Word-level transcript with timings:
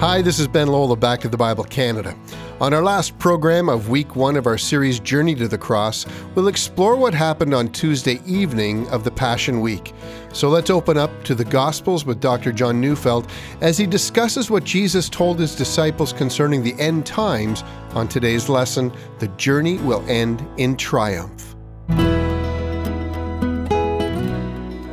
Hi, 0.00 0.22
this 0.22 0.38
is 0.38 0.48
Ben 0.48 0.68
Lola 0.68 0.96
Back 0.96 1.20
to 1.20 1.28
the 1.28 1.36
Bible 1.36 1.62
Canada. 1.62 2.16
On 2.58 2.72
our 2.72 2.82
last 2.82 3.18
program 3.18 3.68
of 3.68 3.90
week 3.90 4.16
one 4.16 4.34
of 4.34 4.46
our 4.46 4.56
series 4.56 4.98
Journey 4.98 5.34
to 5.34 5.46
the 5.46 5.58
Cross, 5.58 6.06
we'll 6.34 6.48
explore 6.48 6.96
what 6.96 7.12
happened 7.12 7.52
on 7.52 7.68
Tuesday 7.68 8.18
evening 8.24 8.88
of 8.88 9.04
the 9.04 9.10
Passion 9.10 9.60
Week. 9.60 9.92
So 10.32 10.48
let's 10.48 10.70
open 10.70 10.96
up 10.96 11.22
to 11.24 11.34
the 11.34 11.44
Gospels 11.44 12.06
with 12.06 12.18
Dr. 12.18 12.50
John 12.50 12.80
Neufeld 12.80 13.30
as 13.60 13.76
he 13.76 13.86
discusses 13.86 14.50
what 14.50 14.64
Jesus 14.64 15.10
told 15.10 15.38
his 15.38 15.54
disciples 15.54 16.14
concerning 16.14 16.62
the 16.62 16.80
end 16.80 17.04
times 17.04 17.62
on 17.90 18.08
today's 18.08 18.48
lesson 18.48 18.90
The 19.18 19.28
Journey 19.28 19.76
Will 19.76 20.02
End 20.08 20.42
in 20.56 20.78
Triumph. 20.78 21.54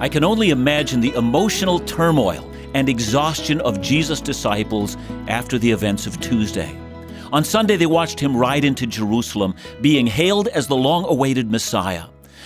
I 0.01 0.09
can 0.11 0.25
only 0.25 0.49
imagine 0.49 0.99
the 0.99 1.13
emotional 1.13 1.79
turmoil 1.79 2.43
and 2.77 2.89
exhaustion 2.89 3.59
of 3.61 3.81
Jesus' 3.81 4.21
disciples 4.21 4.97
after 5.27 5.57
the 5.57 5.71
events 5.71 6.05
of 6.05 6.19
Tuesday. 6.19 6.77
On 7.33 7.43
Sunday, 7.43 7.75
they 7.75 7.87
watched 7.87 8.19
him 8.19 8.37
ride 8.37 8.63
into 8.63 8.85
Jerusalem, 8.85 9.55
being 9.81 10.05
hailed 10.05 10.47
as 10.49 10.67
the 10.67 10.75
long 10.75 11.03
awaited 11.05 11.49
Messiah. 11.49 12.05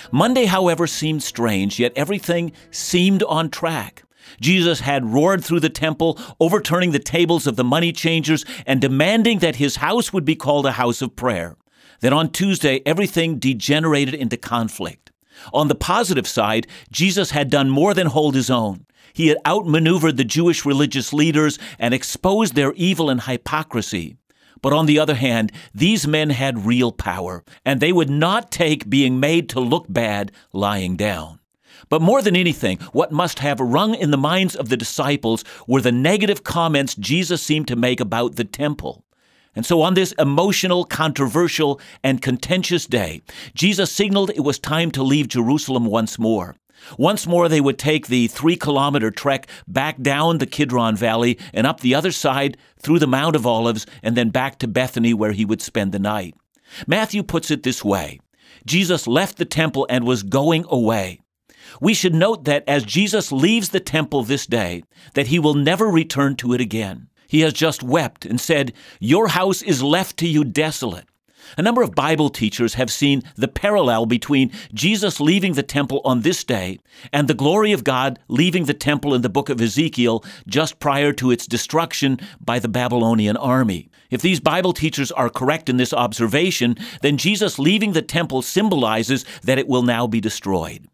Monday, 0.10 0.46
however, 0.46 0.88
seemed 0.88 1.22
strange, 1.22 1.80
yet 1.80 1.92
everything 1.98 2.54
seemed 2.72 3.24
on 3.24 3.50
track. 3.50 4.04
Jesus 4.40 4.80
had 4.80 5.14
roared 5.14 5.44
through 5.44 5.60
the 5.60 5.70
temple, 5.70 6.18
overturning 6.40 6.92
the 6.92 7.00
tables 7.00 7.46
of 7.46 7.58
the 7.58 7.66
money 7.66 7.92
changers 7.92 8.46
and 8.66 8.80
demanding 8.80 9.40
that 9.40 9.58
his 9.58 9.76
house 9.76 10.14
would 10.14 10.24
be 10.24 10.38
called 10.38 10.66
a 10.66 10.72
house 10.72 11.02
of 11.02 11.18
prayer. 11.18 11.58
Then 12.00 12.14
on 12.14 12.32
Tuesday, 12.32 12.82
everything 12.86 13.38
degenerated 13.38 14.14
into 14.14 14.38
conflict. 14.38 15.12
On 15.52 15.68
the 15.68 15.76
positive 15.76 16.26
side, 16.26 16.68
Jesus 16.90 17.32
had 17.32 17.50
done 17.50 17.70
more 17.70 17.94
than 17.94 18.08
hold 18.08 18.34
his 18.34 18.50
own. 18.50 18.86
He 19.14 19.28
had 19.28 19.38
outmaneuvered 19.46 20.18
the 20.18 20.24
Jewish 20.24 20.66
religious 20.66 21.14
leaders 21.14 21.60
and 21.80 21.94
exposed 21.94 22.56
their 22.56 22.74
evil 22.74 23.10
and 23.10 23.22
hypocrisy. 23.22 24.18
But 24.62 24.74
on 24.74 24.86
the 24.86 25.00
other 25.00 25.16
hand, 25.16 25.52
these 25.74 26.08
men 26.08 26.30
had 26.30 26.66
real 26.66 26.92
power, 26.92 27.44
and 27.66 27.80
they 27.80 27.92
would 27.92 28.10
not 28.10 28.52
take 28.52 28.90
being 28.90 29.20
made 29.20 29.50
to 29.50 29.60
look 29.60 29.86
bad 29.90 30.32
lying 30.54 30.96
down. 30.96 31.40
But 31.90 32.02
more 32.02 32.22
than 32.22 32.36
anything, 32.36 32.78
what 32.94 33.12
must 33.12 33.40
have 33.40 33.60
rung 33.60 33.96
in 33.96 34.12
the 34.12 34.18
minds 34.18 34.56
of 34.56 34.70
the 34.70 34.78
disciples 34.78 35.44
were 35.68 35.82
the 35.82 35.92
negative 35.92 36.44
comments 36.44 36.96
Jesus 36.96 37.42
seemed 37.42 37.68
to 37.68 37.76
make 37.76 38.00
about 38.00 38.36
the 38.36 38.46
temple. 38.46 39.04
And 39.54 39.66
so, 39.66 39.82
on 39.82 39.96
this 39.96 40.14
emotional, 40.14 40.86
controversial, 40.86 41.82
and 42.04 42.22
contentious 42.22 42.86
day, 42.86 43.22
Jesus 43.54 43.92
signaled 43.92 44.30
it 44.30 44.46
was 44.46 44.60
time 44.60 44.92
to 44.92 45.04
leave 45.04 45.28
Jerusalem 45.28 45.86
once 45.86 46.18
more. 46.18 46.56
Once 46.98 47.28
more, 47.28 47.48
they 47.48 47.62
would 47.62 47.78
take 47.78 48.08
the 48.08 48.28
three 48.28 48.56
kilometer 48.56 49.12
trek 49.12 49.48
back 49.68 50.02
down 50.02 50.38
the 50.38 50.46
Kidron 50.46 50.96
Valley 50.96 51.38
and 51.54 51.68
up 51.68 51.80
the 51.80 51.96
other 51.96 52.12
side 52.12 52.58
through 52.80 53.00
the 53.00 53.08
Mount 53.08 53.36
of 53.36 53.46
Olives 53.46 53.86
and 54.04 54.16
then 54.16 54.30
back 54.30 54.60
to 54.60 54.68
Bethany 54.68 55.14
where 55.14 55.32
he 55.32 55.46
would 55.46 55.62
spend 55.62 55.92
the 55.92 56.00
night. 56.00 56.36
Matthew 56.88 57.24
puts 57.24 57.52
it 57.52 57.64
this 57.64 57.84
way 57.84 58.20
Jesus 58.66 59.08
left 59.08 59.38
the 59.38 59.46
temple 59.46 59.88
and 59.90 60.06
was 60.06 60.24
going 60.24 60.66
away. 60.70 61.20
We 61.80 61.94
should 61.94 62.16
note 62.16 62.46
that 62.46 62.64
as 62.68 62.84
Jesus 62.84 63.32
leaves 63.32 63.70
the 63.70 63.80
temple 63.80 64.24
this 64.24 64.46
day, 64.46 64.84
that 65.14 65.28
he 65.28 65.40
will 65.40 65.54
never 65.54 65.88
return 65.88 66.36
to 66.38 66.54
it 66.54 66.62
again. 66.62 67.08
He 67.28 67.42
has 67.42 67.54
just 67.54 67.82
wept 67.82 68.26
and 68.26 68.42
said, 68.42 68.74
Your 69.00 69.30
house 69.30 69.62
is 69.62 69.82
left 69.82 70.18
to 70.18 70.28
you 70.28 70.44
desolate. 70.44 71.06
A 71.58 71.62
number 71.62 71.82
of 71.82 71.96
Bible 71.96 72.30
teachers 72.30 72.76
have 72.76 72.92
seen 72.92 73.24
the 73.36 73.48
parallel 73.48 74.06
between 74.06 74.52
Jesus 74.74 75.20
leaving 75.20 75.54
the 75.54 75.64
temple 75.64 76.02
on 76.06 76.22
this 76.22 76.44
day 76.44 76.80
and 77.12 77.28
the 77.28 77.34
glory 77.34 77.72
of 77.72 77.84
God 77.84 78.20
leaving 78.28 78.66
the 78.66 78.74
temple 78.74 79.14
in 79.14 79.22
the 79.22 79.30
book 79.30 79.50
of 79.50 79.60
Ezekiel 79.60 80.24
just 80.48 80.80
prior 80.80 81.12
to 81.14 81.32
its 81.32 81.46
destruction 81.48 82.20
by 82.40 82.60
the 82.60 82.70
Babylonian 82.70 83.38
army. 83.38 83.90
If 84.10 84.22
these 84.22 84.40
Bible 84.40 84.74
teachers 84.74 85.12
are 85.12 85.30
correct 85.30 85.70
in 85.70 85.78
this 85.78 85.94
observation, 85.94 86.78
then 87.02 87.18
Jesus 87.18 87.60
leaving 87.60 87.94
the 87.94 88.02
temple 88.02 88.42
symbolizes 88.42 89.26
that 89.44 89.58
it 89.58 89.68
will 89.68 89.84
now 89.84 90.08
be 90.08 90.22
destroyed. 90.22 90.88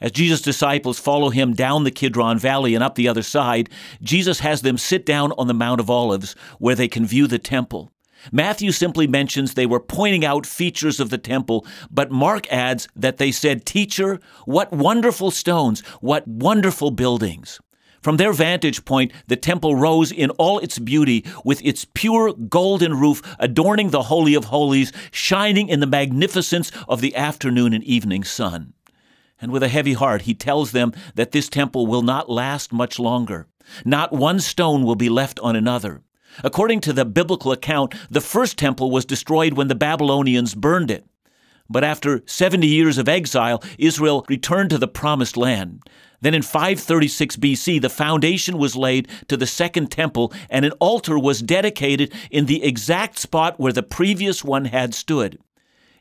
As 0.00 0.12
Jesus' 0.12 0.42
disciples 0.42 0.98
follow 0.98 1.30
him 1.30 1.54
down 1.54 1.84
the 1.84 1.90
Kidron 1.90 2.38
Valley 2.38 2.74
and 2.74 2.84
up 2.84 2.96
the 2.96 3.08
other 3.08 3.22
side, 3.22 3.70
Jesus 4.02 4.40
has 4.40 4.60
them 4.60 4.76
sit 4.76 5.06
down 5.06 5.32
on 5.38 5.46
the 5.46 5.54
Mount 5.54 5.80
of 5.80 5.88
Olives 5.88 6.36
where 6.58 6.74
they 6.74 6.88
can 6.88 7.06
view 7.06 7.26
the 7.26 7.38
temple. 7.38 7.90
Matthew 8.32 8.72
simply 8.72 9.06
mentions 9.06 9.54
they 9.54 9.66
were 9.66 9.80
pointing 9.80 10.24
out 10.24 10.46
features 10.46 11.00
of 11.00 11.10
the 11.10 11.18
temple, 11.18 11.66
but 11.90 12.10
Mark 12.10 12.50
adds 12.52 12.88
that 12.96 13.18
they 13.18 13.32
said, 13.32 13.64
Teacher, 13.64 14.20
what 14.44 14.72
wonderful 14.72 15.30
stones, 15.30 15.80
what 16.00 16.26
wonderful 16.26 16.90
buildings. 16.90 17.60
From 18.02 18.18
their 18.18 18.32
vantage 18.32 18.84
point, 18.84 19.12
the 19.26 19.34
temple 19.34 19.74
rose 19.74 20.12
in 20.12 20.30
all 20.30 20.60
its 20.60 20.78
beauty, 20.78 21.24
with 21.44 21.60
its 21.64 21.84
pure 21.92 22.32
golden 22.32 22.94
roof 22.94 23.20
adorning 23.40 23.90
the 23.90 24.04
Holy 24.04 24.34
of 24.34 24.44
Holies, 24.44 24.92
shining 25.10 25.68
in 25.68 25.80
the 25.80 25.88
magnificence 25.88 26.70
of 26.88 27.00
the 27.00 27.16
afternoon 27.16 27.72
and 27.72 27.82
evening 27.82 28.22
sun. 28.22 28.74
And 29.40 29.50
with 29.50 29.62
a 29.62 29.68
heavy 29.68 29.94
heart, 29.94 30.22
he 30.22 30.34
tells 30.34 30.70
them 30.70 30.92
that 31.16 31.32
this 31.32 31.48
temple 31.48 31.86
will 31.86 32.02
not 32.02 32.30
last 32.30 32.72
much 32.72 32.98
longer. 32.98 33.48
Not 33.84 34.12
one 34.12 34.38
stone 34.38 34.84
will 34.84 34.94
be 34.94 35.08
left 35.08 35.40
on 35.40 35.56
another. 35.56 36.02
According 36.44 36.80
to 36.80 36.92
the 36.92 37.04
biblical 37.04 37.52
account, 37.52 37.94
the 38.10 38.20
first 38.20 38.58
temple 38.58 38.90
was 38.90 39.04
destroyed 39.04 39.54
when 39.54 39.68
the 39.68 39.74
Babylonians 39.74 40.54
burned 40.54 40.90
it. 40.90 41.06
But 41.68 41.84
after 41.84 42.22
70 42.26 42.66
years 42.66 42.98
of 42.98 43.08
exile, 43.08 43.62
Israel 43.78 44.24
returned 44.28 44.70
to 44.70 44.78
the 44.78 44.88
promised 44.88 45.36
land. 45.36 45.82
Then 46.20 46.34
in 46.34 46.42
536 46.42 47.36
BC, 47.36 47.80
the 47.80 47.88
foundation 47.88 48.58
was 48.58 48.76
laid 48.76 49.08
to 49.28 49.36
the 49.36 49.46
second 49.46 49.90
temple, 49.90 50.32
and 50.48 50.64
an 50.64 50.72
altar 50.80 51.18
was 51.18 51.42
dedicated 51.42 52.12
in 52.30 52.46
the 52.46 52.64
exact 52.64 53.18
spot 53.18 53.58
where 53.58 53.72
the 53.72 53.82
previous 53.82 54.42
one 54.42 54.66
had 54.66 54.94
stood. 54.94 55.38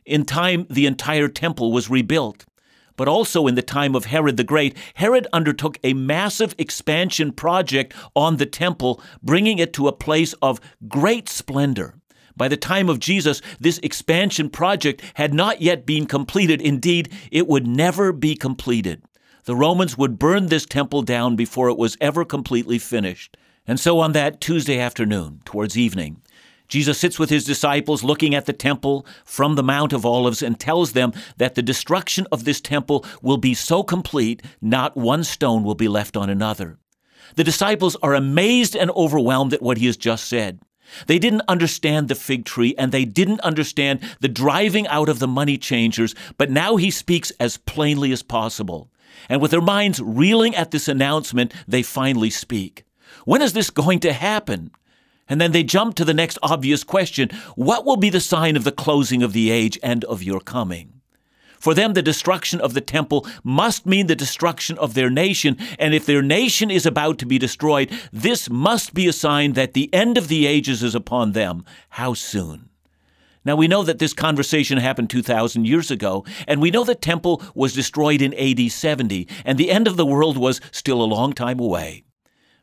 In 0.06 0.23
time, 0.23 0.67
the 0.69 0.85
entire 0.85 1.28
temple 1.28 1.72
was 1.72 1.90
rebuilt 1.90 2.46
but 2.95 3.07
also 3.07 3.47
in 3.47 3.56
the 3.56 3.61
time 3.61 3.95
of 3.95 4.06
Herod 4.06 4.38
the 4.38 4.44
Great, 4.44 4.75
Herod 4.95 5.28
undertook 5.33 5.78
a 5.83 5.94
massive 5.94 6.56
expansion 6.57 7.31
project 7.31 7.94
on 8.16 8.38
the 8.38 8.45
temple, 8.45 9.01
bringing 9.22 9.59
it 9.59 9.73
to 9.73 9.88
a 9.88 9.94
place 9.94 10.33
of 10.41 10.59
great 10.88 11.29
splendor. 11.29 11.95
By 12.38 12.47
the 12.47 12.57
time 12.57 12.89
of 12.89 13.00
Jesus, 13.00 13.41
this 13.59 13.79
expansion 13.79 14.50
project 14.50 15.01
had 15.13 15.34
not 15.34 15.61
yet 15.61 15.85
been 15.85 16.05
completed. 16.05 16.61
Indeed, 16.61 17.11
it 17.31 17.47
would 17.47 17.66
never 17.66 18.11
be 18.11 18.35
completed. 18.35 19.01
The 19.45 19.55
Romans 19.55 19.97
would 19.97 20.19
burn 20.19 20.47
this 20.47 20.66
temple 20.66 21.01
down 21.03 21.35
before 21.35 21.69
it 21.69 21.78
was 21.78 21.97
ever 22.01 22.25
completely 22.25 22.79
finished. 22.79 23.38
And 23.67 23.79
so 23.79 24.00
on 24.00 24.11
that 24.11 24.41
Tuesday 24.41 24.79
afternoon, 24.79 25.41
towards 25.45 25.78
evening, 25.78 26.22
Jesus 26.67 26.97
sits 26.97 27.19
with 27.19 27.29
his 27.29 27.45
disciples 27.45 28.03
looking 28.03 28.33
at 28.33 28.45
the 28.45 28.53
temple 28.53 29.05
from 29.23 29.55
the 29.55 29.63
Mount 29.63 29.93
of 29.93 30.05
Olives 30.05 30.41
and 30.41 30.59
tells 30.59 30.93
them 30.93 31.13
that 31.37 31.55
the 31.55 31.61
destruction 31.61 32.27
of 32.31 32.43
this 32.43 32.61
temple 32.61 33.05
will 33.21 33.37
be 33.37 33.53
so 33.53 33.83
complete, 33.83 34.41
not 34.61 34.97
one 34.97 35.23
stone 35.23 35.63
will 35.63 35.75
be 35.75 35.87
left 35.87 36.17
on 36.17 36.29
another. 36.29 36.77
The 37.35 37.43
disciples 37.43 37.95
are 38.01 38.13
amazed 38.13 38.75
and 38.75 38.91
overwhelmed 38.91 39.53
at 39.53 39.61
what 39.61 39.77
he 39.77 39.85
has 39.87 39.97
just 39.97 40.27
said. 40.27 40.59
They 41.07 41.19
didn't 41.19 41.41
understand 41.47 42.07
the 42.07 42.15
fig 42.15 42.45
tree 42.45 42.75
and 42.77 42.91
they 42.91 43.05
didn't 43.05 43.41
understand 43.41 44.01
the 44.21 44.27
driving 44.27 44.87
out 44.87 45.09
of 45.09 45.19
the 45.19 45.27
money 45.27 45.57
changers, 45.57 46.15
but 46.37 46.51
now 46.51 46.75
he 46.75 46.91
speaks 46.91 47.31
as 47.39 47.57
plainly 47.57 48.11
as 48.11 48.23
possible. 48.23 48.89
And 49.29 49.41
with 49.41 49.51
their 49.51 49.61
minds 49.61 50.01
reeling 50.01 50.55
at 50.55 50.71
this 50.71 50.87
announcement, 50.87 51.53
they 51.67 51.81
finally 51.81 52.29
speak. 52.29 52.85
When 53.25 53.41
is 53.41 53.53
this 53.53 53.69
going 53.69 53.99
to 54.01 54.13
happen? 54.13 54.71
And 55.27 55.41
then 55.41 55.51
they 55.51 55.63
jump 55.63 55.95
to 55.95 56.05
the 56.05 56.13
next 56.13 56.37
obvious 56.43 56.83
question 56.83 57.29
What 57.55 57.85
will 57.85 57.97
be 57.97 58.09
the 58.09 58.19
sign 58.19 58.55
of 58.55 58.63
the 58.63 58.71
closing 58.71 59.23
of 59.23 59.33
the 59.33 59.51
age 59.51 59.79
and 59.81 60.03
of 60.05 60.23
your 60.23 60.39
coming? 60.39 61.01
For 61.59 61.73
them, 61.73 61.93
the 61.93 62.03
destruction 62.03 62.61
of 62.61 62.75
the 62.75 62.81
temple 62.81 63.25
must 63.43 63.87
mean 63.87 64.05
the 64.05 64.15
destruction 64.15 64.77
of 64.77 64.93
their 64.93 65.09
nation. 65.09 65.57
And 65.79 65.95
if 65.95 66.05
their 66.05 66.21
nation 66.21 66.69
is 66.69 66.85
about 66.85 67.17
to 67.19 67.25
be 67.25 67.39
destroyed, 67.39 67.91
this 68.13 68.49
must 68.49 68.93
be 68.93 69.07
a 69.07 69.13
sign 69.13 69.53
that 69.53 69.73
the 69.73 69.91
end 69.91 70.17
of 70.17 70.27
the 70.27 70.45
ages 70.45 70.83
is 70.83 70.93
upon 70.93 71.31
them. 71.31 71.66
How 71.89 72.13
soon? 72.13 72.69
Now, 73.43 73.55
we 73.55 73.67
know 73.67 73.83
that 73.83 73.99
this 73.99 74.13
conversation 74.13 74.79
happened 74.79 75.09
2,000 75.11 75.66
years 75.66 75.91
ago, 75.91 76.25
and 76.47 76.61
we 76.61 76.71
know 76.71 76.83
the 76.83 76.95
temple 76.95 77.43
was 77.53 77.73
destroyed 77.73 78.21
in 78.21 78.33
AD 78.33 78.71
70, 78.71 79.28
and 79.45 79.57
the 79.57 79.69
end 79.69 79.87
of 79.87 79.97
the 79.97 80.05
world 80.05 80.37
was 80.37 80.61
still 80.71 81.01
a 81.01 81.05
long 81.05 81.31
time 81.33 81.59
away. 81.59 82.03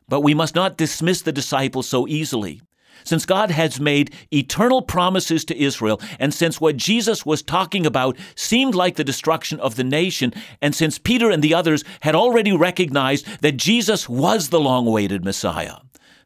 But 0.07 0.21
we 0.21 0.33
must 0.33 0.55
not 0.55 0.77
dismiss 0.77 1.21
the 1.21 1.31
disciples 1.31 1.87
so 1.87 2.07
easily. 2.07 2.61
Since 3.03 3.25
God 3.25 3.51
has 3.51 3.79
made 3.79 4.13
eternal 4.31 4.81
promises 4.81 5.43
to 5.45 5.57
Israel, 5.57 5.99
and 6.19 6.33
since 6.33 6.61
what 6.61 6.77
Jesus 6.77 7.25
was 7.25 7.41
talking 7.41 7.85
about 7.85 8.17
seemed 8.35 8.75
like 8.75 8.95
the 8.95 9.03
destruction 9.03 9.59
of 9.59 9.75
the 9.75 9.83
nation, 9.83 10.33
and 10.61 10.73
since 10.73 10.97
Peter 10.97 11.29
and 11.29 11.43
the 11.43 11.53
others 11.53 11.83
had 12.01 12.15
already 12.15 12.55
recognized 12.55 13.41
that 13.41 13.57
Jesus 13.57 14.07
was 14.07 14.49
the 14.49 14.59
long 14.59 14.87
awaited 14.87 15.25
Messiah, 15.25 15.77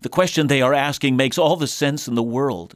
the 0.02 0.10
question 0.10 0.48
they 0.48 0.62
are 0.62 0.74
asking 0.74 1.16
makes 1.16 1.38
all 1.38 1.56
the 1.56 1.68
sense 1.68 2.08
in 2.08 2.16
the 2.16 2.24
world. 2.24 2.76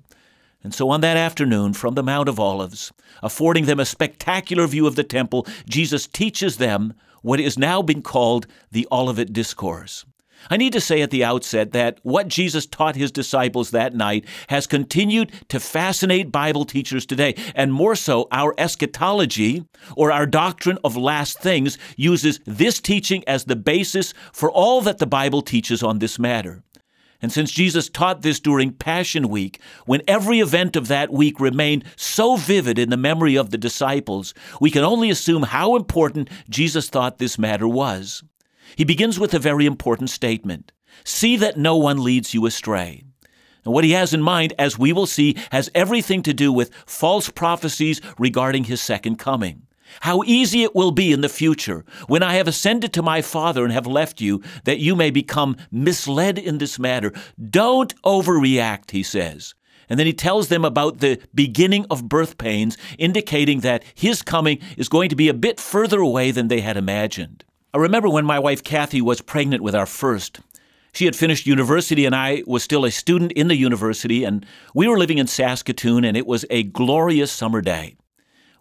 And 0.64 0.74
so 0.74 0.90
on 0.90 1.02
that 1.02 1.18
afternoon, 1.18 1.74
from 1.74 1.96
the 1.96 2.04
Mount 2.04 2.30
of 2.30 2.40
Olives, 2.40 2.92
affording 3.22 3.66
them 3.66 3.80
a 3.80 3.86
spectacular 3.86 4.68
view 4.68 4.88
of 4.88 4.96
the 4.96 5.04
temple, 5.04 5.48
Jesus 5.68 6.08
teaches 6.08 6.58
them 6.58 6.94
what 7.22 7.40
is 7.40 7.58
now 7.58 7.82
being 7.82 8.02
called 8.02 8.48
the 8.72 8.88
Olivet 8.92 9.34
Discourse. 9.34 10.06
I 10.50 10.58
need 10.58 10.74
to 10.74 10.82
say 10.82 11.02
at 11.02 11.12
the 11.12 11.24
outset 11.24 11.72
that 11.72 12.00
what 12.04 12.28
Jesus 12.28 12.66
taught 12.66 12.96
his 12.96 13.12
disciples 13.12 13.72
that 13.72 13.94
night 13.94 14.26
has 14.48 14.68
continued 14.68 15.32
to 15.50 15.60
fascinate 15.60 16.32
Bible 16.32 16.66
teachers 16.66 17.06
today, 17.06 17.36
and 17.56 17.74
more 17.74 17.96
so, 17.96 18.28
our 18.32 18.54
eschatology, 18.58 19.66
or 19.96 20.12
our 20.12 20.26
doctrine 20.26 20.78
of 20.84 20.98
last 20.98 21.40
things, 21.40 21.78
uses 21.96 22.40
this 22.46 22.80
teaching 22.80 23.24
as 23.28 23.46
the 23.46 23.56
basis 23.56 24.14
for 24.34 24.52
all 24.52 24.82
that 24.82 24.98
the 24.98 25.08
Bible 25.08 25.42
teaches 25.42 25.84
on 25.84 26.00
this 26.00 26.18
matter. 26.18 26.64
And 27.22 27.32
since 27.32 27.52
Jesus 27.52 27.88
taught 27.88 28.24
this 28.24 28.40
during 28.40 28.74
Passion 28.74 29.30
Week, 29.30 29.62
when 29.86 30.02
every 30.08 30.40
event 30.40 30.76
of 30.76 30.88
that 30.88 31.12
week 31.12 31.40
remained 31.40 31.84
so 31.96 32.36
vivid 32.36 32.80
in 32.80 32.90
the 32.90 32.98
memory 32.98 33.36
of 33.38 33.52
the 33.52 33.60
disciples, 33.60 34.34
we 34.60 34.72
can 34.72 34.84
only 34.84 35.12
assume 35.12 35.44
how 35.44 35.76
important 35.76 36.30
Jesus 36.50 36.90
thought 36.90 37.20
this 37.20 37.38
matter 37.38 37.68
was. 37.68 38.24
He 38.76 38.84
begins 38.84 39.20
with 39.20 39.34
a 39.34 39.40
very 39.40 39.66
important 39.66 40.10
statement 40.10 40.72
See 41.04 41.38
that 41.38 41.58
no 41.58 41.78
one 41.78 42.04
leads 42.04 42.34
you 42.34 42.46
astray. 42.46 43.04
And 43.64 43.74
what 43.74 43.84
he 43.84 43.92
has 43.92 44.14
in 44.14 44.22
mind, 44.22 44.54
as 44.58 44.80
we 44.80 44.92
will 44.92 45.06
see, 45.06 45.38
has 45.52 45.70
everything 45.76 46.24
to 46.24 46.34
do 46.34 46.52
with 46.52 46.74
false 46.86 47.30
prophecies 47.30 48.02
regarding 48.18 48.66
his 48.66 48.82
second 48.82 49.18
coming. 49.18 49.64
How 50.02 50.24
easy 50.24 50.64
it 50.64 50.74
will 50.74 50.92
be 50.92 51.12
in 51.12 51.22
the 51.22 51.30
future, 51.30 51.84
when 52.08 52.24
I 52.24 52.36
have 52.36 52.48
ascended 52.48 52.94
to 52.94 53.04
my 53.04 53.22
Father 53.22 53.64
and 53.64 53.74
have 53.74 53.86
left 53.86 54.22
you, 54.22 54.42
that 54.64 54.80
you 54.80 54.96
may 54.96 55.12
become 55.12 55.58
misled 55.70 56.40
in 56.40 56.58
this 56.58 56.80
matter. 56.80 57.12
Don't 57.50 57.94
overreact, 58.04 58.92
he 58.92 59.04
says. 59.04 59.54
And 59.90 60.00
then 60.00 60.08
he 60.08 60.14
tells 60.14 60.48
them 60.48 60.64
about 60.64 61.00
the 61.00 61.20
beginning 61.36 61.86
of 61.90 62.08
birth 62.08 62.38
pains, 62.38 62.78
indicating 62.98 63.60
that 63.60 63.84
his 63.94 64.22
coming 64.22 64.60
is 64.78 64.88
going 64.88 65.10
to 65.10 65.16
be 65.16 65.28
a 65.28 65.34
bit 65.34 65.60
further 65.60 66.00
away 66.00 66.32
than 66.32 66.48
they 66.48 66.62
had 66.62 66.78
imagined. 66.78 67.44
I 67.74 67.78
remember 67.78 68.10
when 68.10 68.26
my 68.26 68.38
wife 68.38 68.66
Kathy 68.66 69.02
was 69.02 69.22
pregnant 69.22 69.64
with 69.64 69.74
our 69.76 69.86
first. 69.86 70.42
She 70.92 71.06
had 71.06 71.16
finished 71.16 71.48
university, 71.48 72.06
and 72.06 72.14
I 72.14 72.44
was 72.46 72.64
still 72.64 72.84
a 72.84 72.92
student 72.92 73.32
in 73.32 73.48
the 73.48 73.56
university, 73.56 74.26
and 74.26 74.46
we 74.76 74.90
were 74.90 75.00
living 75.00 75.20
in 75.20 75.28
Saskatoon, 75.28 76.04
and 76.04 76.18
it 76.18 76.28
was 76.28 76.44
a 76.50 76.64
glorious 76.64 77.32
summer 77.32 77.62
day. 77.62 77.96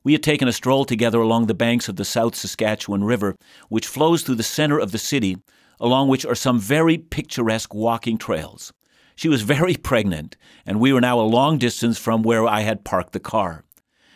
We 0.04 0.12
had 0.12 0.22
taken 0.22 0.46
a 0.46 0.52
stroll 0.52 0.84
together 0.84 1.20
along 1.20 1.46
the 1.46 1.54
banks 1.54 1.88
of 1.88 1.96
the 1.96 2.04
South 2.04 2.36
Saskatchewan 2.36 3.02
River, 3.02 3.34
which 3.68 3.88
flows 3.88 4.22
through 4.22 4.36
the 4.36 4.44
center 4.44 4.78
of 4.78 4.92
the 4.92 4.98
city, 4.98 5.38
along 5.80 6.06
which 6.06 6.24
are 6.24 6.36
some 6.36 6.60
very 6.60 6.96
picturesque 6.96 7.74
walking 7.74 8.16
trails. 8.16 8.72
She 9.16 9.28
was 9.28 9.42
very 9.42 9.74
pregnant, 9.74 10.36
and 10.64 10.78
we 10.78 10.92
were 10.92 11.00
now 11.00 11.18
a 11.18 11.22
long 11.22 11.58
distance 11.58 11.98
from 11.98 12.22
where 12.22 12.46
I 12.46 12.60
had 12.60 12.84
parked 12.84 13.12
the 13.12 13.18
car. 13.18 13.64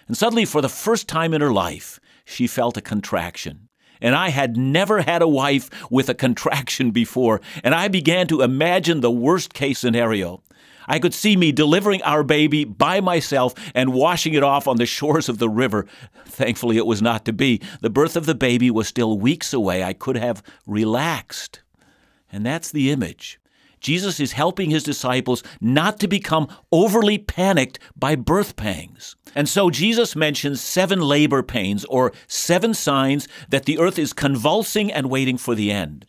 And 0.06 0.17
suddenly, 0.17 0.44
for 0.44 0.61
the 0.62 0.69
first 0.69 1.08
time 1.08 1.35
in 1.35 1.40
her 1.40 1.52
life, 1.52 1.99
she 2.25 2.47
felt 2.47 2.76
a 2.76 2.81
contraction. 2.81 3.63
And 4.00 4.14
I 4.14 4.31
had 4.31 4.56
never 4.56 5.02
had 5.02 5.23
a 5.23 5.29
wife 5.29 5.70
with 5.91 6.08
a 6.08 6.14
contraction 6.14 6.91
before, 6.91 7.41
and 7.62 7.75
I 7.75 7.88
began 7.88 8.26
to 8.29 8.43
imagine 8.43 9.00
the 9.00 9.11
worst 9.11 9.55
case 9.55 9.79
scenario. 9.79 10.43
I 10.87 10.99
could 10.99 11.14
see 11.14 11.37
me 11.37 11.52
delivering 11.52 12.02
our 12.02 12.23
baby 12.23 12.64
by 12.64 13.00
myself 13.00 13.55
and 13.75 13.94
washing 13.94 14.35
it 14.35 14.43
off 14.43 14.69
on 14.69 14.76
the 14.76 14.87
shores 14.87 15.29
of 15.29 15.38
the 15.38 15.49
river. 15.49 15.87
Thankfully, 16.26 16.76
it 16.76 16.87
was 16.87 17.00
not 17.00 17.25
to 17.25 17.32
be. 17.32 17.61
The 17.81 17.91
birth 17.91 18.17
of 18.17 18.26
the 18.26 18.35
baby 18.35 18.70
was 18.70 18.88
still 18.88 19.19
weeks 19.19 19.52
away. 19.52 19.82
I 19.82 19.93
could 19.93 20.17
have 20.17 20.43
relaxed. 20.67 21.62
And 22.31 22.44
that's 22.44 22.70
the 22.70 22.90
image. 22.90 23.40
Jesus 23.84 24.19
is 24.19 24.32
helping 24.32 24.70
his 24.70 24.82
disciples 24.82 25.42
not 25.60 26.00
to 26.00 26.08
become 26.08 26.48
overly 26.72 27.19
panicked 27.19 27.78
by 27.94 28.16
birth 28.16 28.56
pangs. 28.56 29.14
And 29.34 29.46
so 29.46 29.69
Jesus 29.69 30.16
mentions 30.16 30.62
seven 30.62 31.00
labor 31.00 31.42
pains, 31.42 31.84
or 31.84 32.12
seven 32.26 32.72
signs 32.72 33.28
that 33.50 33.66
the 33.66 33.78
earth 33.78 33.98
is 33.98 34.14
convulsing 34.14 34.90
and 34.90 35.10
waiting 35.10 35.36
for 35.36 35.54
the 35.54 35.70
end. 35.70 36.06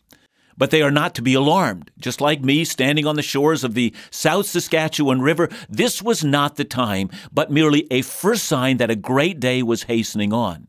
But 0.57 0.72
they 0.72 0.81
are 0.81 0.89
not 0.89 1.16
to 1.16 1.22
be 1.22 1.33
alarmed. 1.33 1.92
Just 2.00 2.22
like 2.22 2.42
me 2.42 2.63
standing 2.63 3.06
on 3.06 3.18
the 3.18 3.22
shores 3.22 3.66
of 3.66 3.74
the 3.74 3.94
South 4.10 4.45
Saskatchewan 4.45 5.21
River, 5.21 5.50
this 5.68 6.01
was 6.01 6.24
not 6.24 6.56
the 6.56 6.63
time, 6.63 7.10
but 7.30 7.51
merely 7.51 7.88
a 7.92 8.04
first 8.04 8.45
sign 8.45 8.78
that 8.78 8.89
a 8.89 8.95
great 8.95 9.42
day 9.42 9.62
was 9.62 9.83
hastening 9.83 10.31
on. 10.31 10.68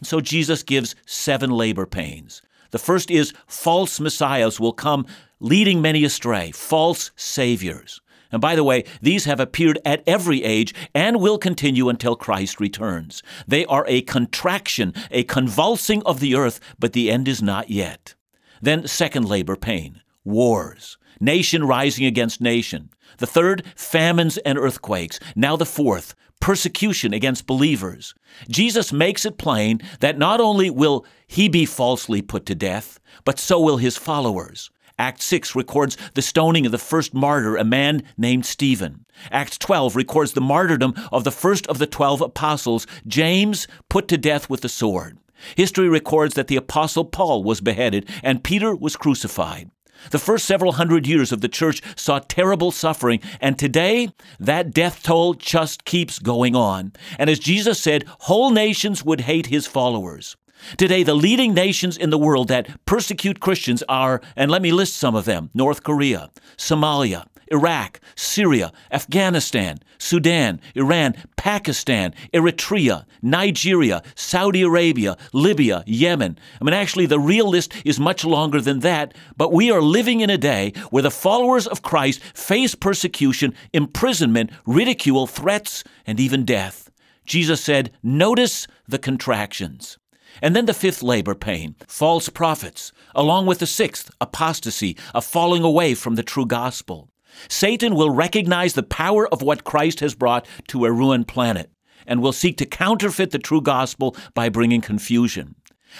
And 0.00 0.06
so 0.08 0.20
Jesus 0.20 0.64
gives 0.64 0.96
seven 1.06 1.50
labor 1.50 1.86
pains. 1.86 2.42
The 2.70 2.78
first 2.78 3.10
is 3.10 3.32
false 3.46 4.00
messiahs 4.00 4.60
will 4.60 4.72
come 4.72 5.06
leading 5.40 5.80
many 5.80 6.04
astray, 6.04 6.50
false 6.52 7.10
saviors. 7.16 8.00
And 8.32 8.40
by 8.40 8.54
the 8.54 8.64
way, 8.64 8.84
these 9.02 9.24
have 9.24 9.40
appeared 9.40 9.78
at 9.84 10.04
every 10.06 10.44
age 10.44 10.72
and 10.94 11.20
will 11.20 11.38
continue 11.38 11.88
until 11.88 12.14
Christ 12.14 12.60
returns. 12.60 13.22
They 13.48 13.64
are 13.66 13.84
a 13.88 14.02
contraction, 14.02 14.94
a 15.10 15.24
convulsing 15.24 16.02
of 16.04 16.20
the 16.20 16.36
earth, 16.36 16.60
but 16.78 16.92
the 16.92 17.10
end 17.10 17.26
is 17.26 17.42
not 17.42 17.70
yet. 17.70 18.14
Then, 18.62 18.86
second 18.86 19.28
labor 19.28 19.56
pain, 19.56 20.02
wars, 20.24 20.96
nation 21.20 21.64
rising 21.64 22.04
against 22.04 22.40
nation. 22.40 22.90
The 23.18 23.26
third, 23.26 23.64
famines 23.76 24.38
and 24.38 24.58
earthquakes. 24.58 25.20
Now 25.36 25.56
the 25.56 25.66
fourth, 25.66 26.14
persecution 26.40 27.12
against 27.12 27.46
believers. 27.46 28.14
Jesus 28.48 28.92
makes 28.92 29.24
it 29.26 29.38
plain 29.38 29.80
that 30.00 30.18
not 30.18 30.40
only 30.40 30.70
will 30.70 31.04
he 31.26 31.48
be 31.48 31.66
falsely 31.66 32.22
put 32.22 32.46
to 32.46 32.54
death, 32.54 32.98
but 33.24 33.38
so 33.38 33.60
will 33.60 33.76
his 33.76 33.96
followers. 33.96 34.70
Act 34.98 35.22
6 35.22 35.54
records 35.54 35.96
the 36.12 36.20
stoning 36.20 36.66
of 36.66 36.72
the 36.72 36.78
first 36.78 37.14
martyr, 37.14 37.56
a 37.56 37.64
man 37.64 38.02
named 38.18 38.44
Stephen. 38.44 39.06
Acts 39.30 39.56
12 39.56 39.96
records 39.96 40.32
the 40.32 40.42
martyrdom 40.42 40.94
of 41.10 41.24
the 41.24 41.30
first 41.30 41.66
of 41.68 41.78
the 41.78 41.86
twelve 41.86 42.20
apostles, 42.20 42.86
James, 43.06 43.66
put 43.88 44.08
to 44.08 44.18
death 44.18 44.50
with 44.50 44.60
the 44.60 44.68
sword. 44.68 45.16
History 45.56 45.88
records 45.88 46.34
that 46.34 46.48
the 46.48 46.56
Apostle 46.56 47.06
Paul 47.06 47.42
was 47.42 47.62
beheaded 47.62 48.08
and 48.22 48.44
Peter 48.44 48.74
was 48.74 48.96
crucified. 48.96 49.70
The 50.10 50.18
first 50.18 50.46
several 50.46 50.72
hundred 50.72 51.06
years 51.06 51.32
of 51.32 51.40
the 51.40 51.48
church 51.48 51.82
saw 51.96 52.20
terrible 52.20 52.70
suffering, 52.70 53.20
and 53.40 53.58
today 53.58 54.10
that 54.38 54.72
death 54.72 55.02
toll 55.02 55.34
just 55.34 55.84
keeps 55.84 56.18
going 56.18 56.56
on. 56.56 56.92
And 57.18 57.28
as 57.28 57.38
Jesus 57.38 57.78
said, 57.78 58.04
whole 58.20 58.50
nations 58.50 59.04
would 59.04 59.22
hate 59.22 59.46
his 59.46 59.66
followers. 59.66 60.36
Today, 60.76 61.02
the 61.02 61.14
leading 61.14 61.54
nations 61.54 61.96
in 61.96 62.10
the 62.10 62.18
world 62.18 62.48
that 62.48 62.84
persecute 62.84 63.40
Christians 63.40 63.82
are, 63.88 64.20
and 64.36 64.50
let 64.50 64.62
me 64.62 64.72
list 64.72 64.96
some 64.96 65.14
of 65.14 65.24
them 65.24 65.50
North 65.54 65.82
Korea, 65.82 66.30
Somalia, 66.56 67.26
Iraq, 67.50 68.00
Syria, 68.14 68.72
Afghanistan, 68.92 69.78
Sudan, 69.98 70.60
Iran, 70.74 71.14
Pakistan, 71.36 72.14
Eritrea, 72.32 73.04
Nigeria, 73.22 74.02
Saudi 74.14 74.62
Arabia, 74.62 75.16
Libya, 75.32 75.82
Yemen. 75.86 76.38
I 76.60 76.64
mean, 76.64 76.74
actually, 76.74 77.06
the 77.06 77.18
real 77.18 77.48
list 77.48 77.72
is 77.84 77.98
much 77.98 78.24
longer 78.24 78.60
than 78.60 78.80
that, 78.80 79.14
but 79.36 79.52
we 79.52 79.70
are 79.70 79.82
living 79.82 80.20
in 80.20 80.30
a 80.30 80.38
day 80.38 80.72
where 80.90 81.02
the 81.02 81.10
followers 81.10 81.66
of 81.66 81.82
Christ 81.82 82.22
face 82.34 82.74
persecution, 82.74 83.54
imprisonment, 83.72 84.50
ridicule, 84.66 85.26
threats, 85.26 85.84
and 86.06 86.20
even 86.20 86.44
death. 86.44 86.90
Jesus 87.26 87.62
said, 87.62 87.92
Notice 88.02 88.66
the 88.88 88.98
contractions. 88.98 89.98
And 90.42 90.56
then 90.56 90.66
the 90.66 90.74
fifth 90.74 91.02
labor 91.02 91.34
pain, 91.34 91.74
false 91.86 92.28
prophets, 92.28 92.92
along 93.14 93.46
with 93.46 93.58
the 93.58 93.66
sixth, 93.66 94.10
apostasy, 94.20 94.96
a 95.14 95.20
falling 95.20 95.62
away 95.62 95.94
from 95.94 96.14
the 96.14 96.22
true 96.22 96.46
gospel. 96.46 97.10
Satan 97.48 97.94
will 97.94 98.10
recognize 98.10 98.74
the 98.74 98.82
power 98.82 99.28
of 99.32 99.42
what 99.42 99.64
Christ 99.64 100.00
has 100.00 100.14
brought 100.14 100.46
to 100.68 100.84
a 100.84 100.92
ruined 100.92 101.28
planet 101.28 101.70
and 102.06 102.22
will 102.22 102.32
seek 102.32 102.56
to 102.58 102.66
counterfeit 102.66 103.30
the 103.30 103.38
true 103.38 103.60
gospel 103.60 104.16
by 104.34 104.48
bringing 104.48 104.80
confusion. 104.80 105.54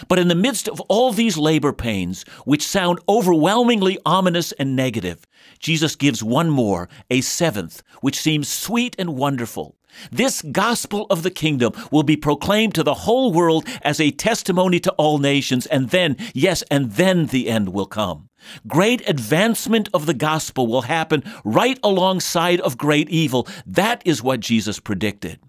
But 0.08 0.18
in 0.18 0.28
the 0.28 0.34
midst 0.34 0.68
of 0.68 0.80
all 0.82 1.12
these 1.12 1.36
labor 1.36 1.72
pains, 1.72 2.22
which 2.44 2.66
sound 2.66 3.00
overwhelmingly 3.08 3.98
ominous 4.06 4.52
and 4.52 4.76
negative, 4.76 5.24
Jesus 5.58 5.96
gives 5.96 6.22
one 6.22 6.48
more, 6.48 6.88
a 7.10 7.20
seventh, 7.20 7.82
which 8.00 8.18
seems 8.18 8.48
sweet 8.48 8.94
and 8.98 9.16
wonderful. 9.16 9.76
This 10.12 10.42
gospel 10.42 11.06
of 11.10 11.24
the 11.24 11.30
kingdom 11.30 11.72
will 11.90 12.04
be 12.04 12.16
proclaimed 12.16 12.74
to 12.76 12.84
the 12.84 12.94
whole 12.94 13.32
world 13.32 13.66
as 13.82 14.00
a 14.00 14.12
testimony 14.12 14.78
to 14.80 14.92
all 14.92 15.18
nations, 15.18 15.66
and 15.66 15.90
then, 15.90 16.16
yes, 16.32 16.62
and 16.70 16.92
then 16.92 17.26
the 17.26 17.48
end 17.48 17.70
will 17.70 17.86
come. 17.86 18.29
Great 18.66 19.08
advancement 19.08 19.88
of 19.92 20.06
the 20.06 20.14
gospel 20.14 20.66
will 20.66 20.82
happen 20.82 21.22
right 21.44 21.78
alongside 21.82 22.60
of 22.60 22.78
great 22.78 23.08
evil. 23.08 23.46
That 23.66 24.02
is 24.04 24.22
what 24.22 24.40
Jesus 24.40 24.80
predicted. 24.80 25.40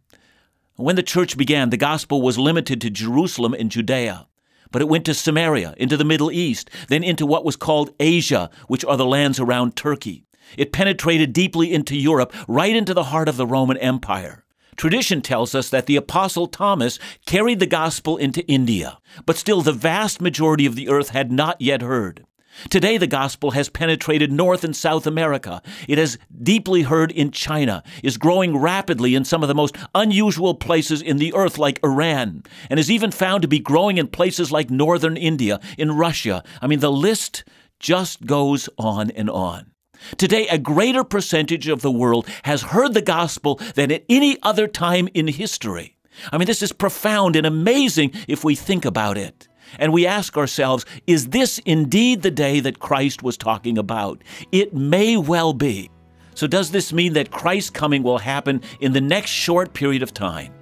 When 0.75 0.95
the 0.95 1.03
church 1.03 1.37
began, 1.37 1.69
the 1.69 1.77
gospel 1.77 2.21
was 2.21 2.37
limited 2.39 2.81
to 2.81 2.89
Jerusalem 2.89 3.53
and 3.53 3.69
Judea. 3.69 4.27
But 4.71 4.81
it 4.81 4.87
went 4.87 5.05
to 5.05 5.13
Samaria, 5.13 5.75
into 5.77 5.97
the 5.97 6.05
Middle 6.05 6.31
East, 6.31 6.69
then 6.87 7.03
into 7.03 7.25
what 7.25 7.43
was 7.43 7.57
called 7.57 7.93
Asia, 7.99 8.49
which 8.67 8.85
are 8.85 8.97
the 8.97 9.05
lands 9.05 9.39
around 9.39 9.75
Turkey. 9.75 10.25
It 10.57 10.71
penetrated 10.71 11.33
deeply 11.33 11.73
into 11.73 11.95
Europe, 11.95 12.33
right 12.47 12.75
into 12.75 12.93
the 12.93 13.05
heart 13.05 13.27
of 13.27 13.37
the 13.37 13.45
Roman 13.45 13.77
Empire. 13.77 14.45
Tradition 14.77 15.21
tells 15.21 15.53
us 15.53 15.69
that 15.69 15.85
the 15.85 15.97
Apostle 15.97 16.47
Thomas 16.47 16.97
carried 17.25 17.59
the 17.59 17.67
gospel 17.67 18.17
into 18.17 18.45
India, 18.47 18.97
but 19.25 19.37
still 19.37 19.61
the 19.61 19.73
vast 19.73 20.21
majority 20.21 20.65
of 20.65 20.75
the 20.75 20.89
earth 20.89 21.09
had 21.09 21.31
not 21.31 21.59
yet 21.61 21.81
heard. 21.81 22.25
Today, 22.69 22.97
the 22.97 23.07
gospel 23.07 23.51
has 23.51 23.69
penetrated 23.69 24.31
North 24.31 24.63
and 24.63 24.75
South 24.75 25.07
America. 25.07 25.61
It 25.87 25.97
has 25.97 26.17
deeply 26.41 26.83
heard 26.83 27.11
in 27.11 27.31
China, 27.31 27.83
is 28.03 28.17
growing 28.17 28.57
rapidly 28.57 29.15
in 29.15 29.25
some 29.25 29.41
of 29.43 29.47
the 29.47 29.55
most 29.55 29.75
unusual 29.95 30.55
places 30.55 31.01
in 31.01 31.17
the 31.17 31.33
earth, 31.33 31.57
like 31.57 31.79
Iran, 31.83 32.43
and 32.69 32.79
is 32.79 32.91
even 32.91 33.11
found 33.11 33.41
to 33.41 33.47
be 33.47 33.59
growing 33.59 33.97
in 33.97 34.07
places 34.07 34.51
like 34.51 34.69
northern 34.69 35.17
India, 35.17 35.59
in 35.77 35.91
Russia. 35.93 36.43
I 36.61 36.67
mean, 36.67 36.79
the 36.79 36.91
list 36.91 37.43
just 37.79 38.25
goes 38.25 38.69
on 38.77 39.11
and 39.11 39.29
on. 39.29 39.71
Today, 40.17 40.47
a 40.47 40.57
greater 40.57 41.03
percentage 41.03 41.67
of 41.67 41.81
the 41.81 41.91
world 41.91 42.27
has 42.43 42.63
heard 42.63 42.93
the 42.93 43.01
gospel 43.01 43.55
than 43.75 43.91
at 43.91 44.03
any 44.09 44.37
other 44.41 44.67
time 44.67 45.07
in 45.13 45.27
history. 45.27 45.97
I 46.31 46.37
mean, 46.37 46.47
this 46.47 46.61
is 46.61 46.71
profound 46.71 47.35
and 47.35 47.45
amazing 47.45 48.11
if 48.27 48.43
we 48.43 48.55
think 48.55 48.85
about 48.85 49.17
it. 49.17 49.47
And 49.79 49.93
we 49.93 50.05
ask 50.05 50.37
ourselves, 50.37 50.85
is 51.07 51.29
this 51.29 51.59
indeed 51.59 52.21
the 52.21 52.31
day 52.31 52.59
that 52.59 52.79
Christ 52.79 53.23
was 53.23 53.37
talking 53.37 53.77
about? 53.77 54.21
It 54.51 54.73
may 54.73 55.17
well 55.17 55.53
be. 55.53 55.89
So, 56.33 56.47
does 56.47 56.71
this 56.71 56.93
mean 56.93 57.13
that 57.13 57.31
Christ's 57.31 57.69
coming 57.69 58.03
will 58.03 58.17
happen 58.17 58.61
in 58.79 58.93
the 58.93 59.01
next 59.01 59.29
short 59.29 59.73
period 59.73 60.01
of 60.01 60.13
time? 60.13 60.53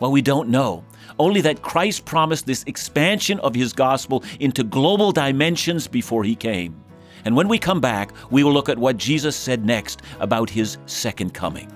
Well, 0.00 0.10
we 0.10 0.22
don't 0.22 0.48
know. 0.48 0.84
Only 1.18 1.40
that 1.42 1.62
Christ 1.62 2.04
promised 2.04 2.46
this 2.46 2.64
expansion 2.64 3.38
of 3.40 3.54
his 3.54 3.72
gospel 3.72 4.24
into 4.40 4.64
global 4.64 5.12
dimensions 5.12 5.86
before 5.86 6.24
he 6.24 6.34
came. 6.34 6.82
And 7.24 7.36
when 7.36 7.46
we 7.46 7.58
come 7.58 7.80
back, 7.80 8.12
we 8.30 8.42
will 8.42 8.52
look 8.52 8.68
at 8.68 8.78
what 8.78 8.96
Jesus 8.96 9.36
said 9.36 9.64
next 9.64 10.02
about 10.18 10.50
his 10.50 10.78
second 10.86 11.34
coming. 11.34 11.70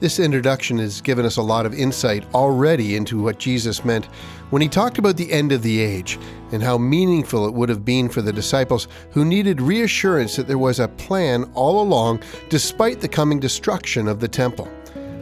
This 0.00 0.18
introduction 0.18 0.78
has 0.78 1.02
given 1.02 1.26
us 1.26 1.36
a 1.36 1.42
lot 1.42 1.66
of 1.66 1.74
insight 1.74 2.24
already 2.34 2.96
into 2.96 3.22
what 3.22 3.38
Jesus 3.38 3.84
meant 3.84 4.06
when 4.48 4.62
he 4.62 4.68
talked 4.68 4.96
about 4.96 5.18
the 5.18 5.30
end 5.30 5.52
of 5.52 5.60
the 5.62 5.78
age 5.78 6.18
and 6.52 6.62
how 6.62 6.78
meaningful 6.78 7.46
it 7.46 7.52
would 7.52 7.68
have 7.68 7.84
been 7.84 8.08
for 8.08 8.22
the 8.22 8.32
disciples 8.32 8.88
who 9.10 9.26
needed 9.26 9.60
reassurance 9.60 10.36
that 10.36 10.48
there 10.48 10.56
was 10.56 10.80
a 10.80 10.88
plan 10.88 11.44
all 11.52 11.82
along 11.82 12.22
despite 12.48 13.02
the 13.02 13.08
coming 13.08 13.38
destruction 13.38 14.08
of 14.08 14.20
the 14.20 14.28
temple. 14.28 14.72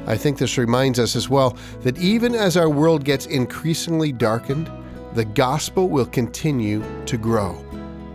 I 0.06 0.16
think 0.16 0.38
this 0.38 0.56
reminds 0.56 1.00
us 1.00 1.16
as 1.16 1.28
well 1.28 1.56
that 1.80 1.98
even 1.98 2.36
as 2.36 2.56
our 2.56 2.70
world 2.70 3.04
gets 3.04 3.26
increasingly 3.26 4.12
darkened, 4.12 4.70
the 5.14 5.24
gospel 5.24 5.88
will 5.88 6.06
continue 6.06 6.84
to 7.06 7.18
grow. 7.18 7.64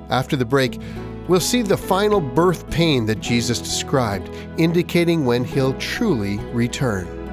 After 0.10 0.38
the 0.38 0.46
break, 0.46 0.80
we'll 1.28 1.40
see 1.40 1.62
the 1.62 1.78
final 1.78 2.22
birth 2.22 2.70
pain 2.70 3.06
that 3.06 3.20
Jesus 3.20 3.60
described, 3.60 4.30
indicating 4.58 5.26
when 5.26 5.44
he'll 5.44 5.74
truly 5.76 6.38
return. 6.54 7.24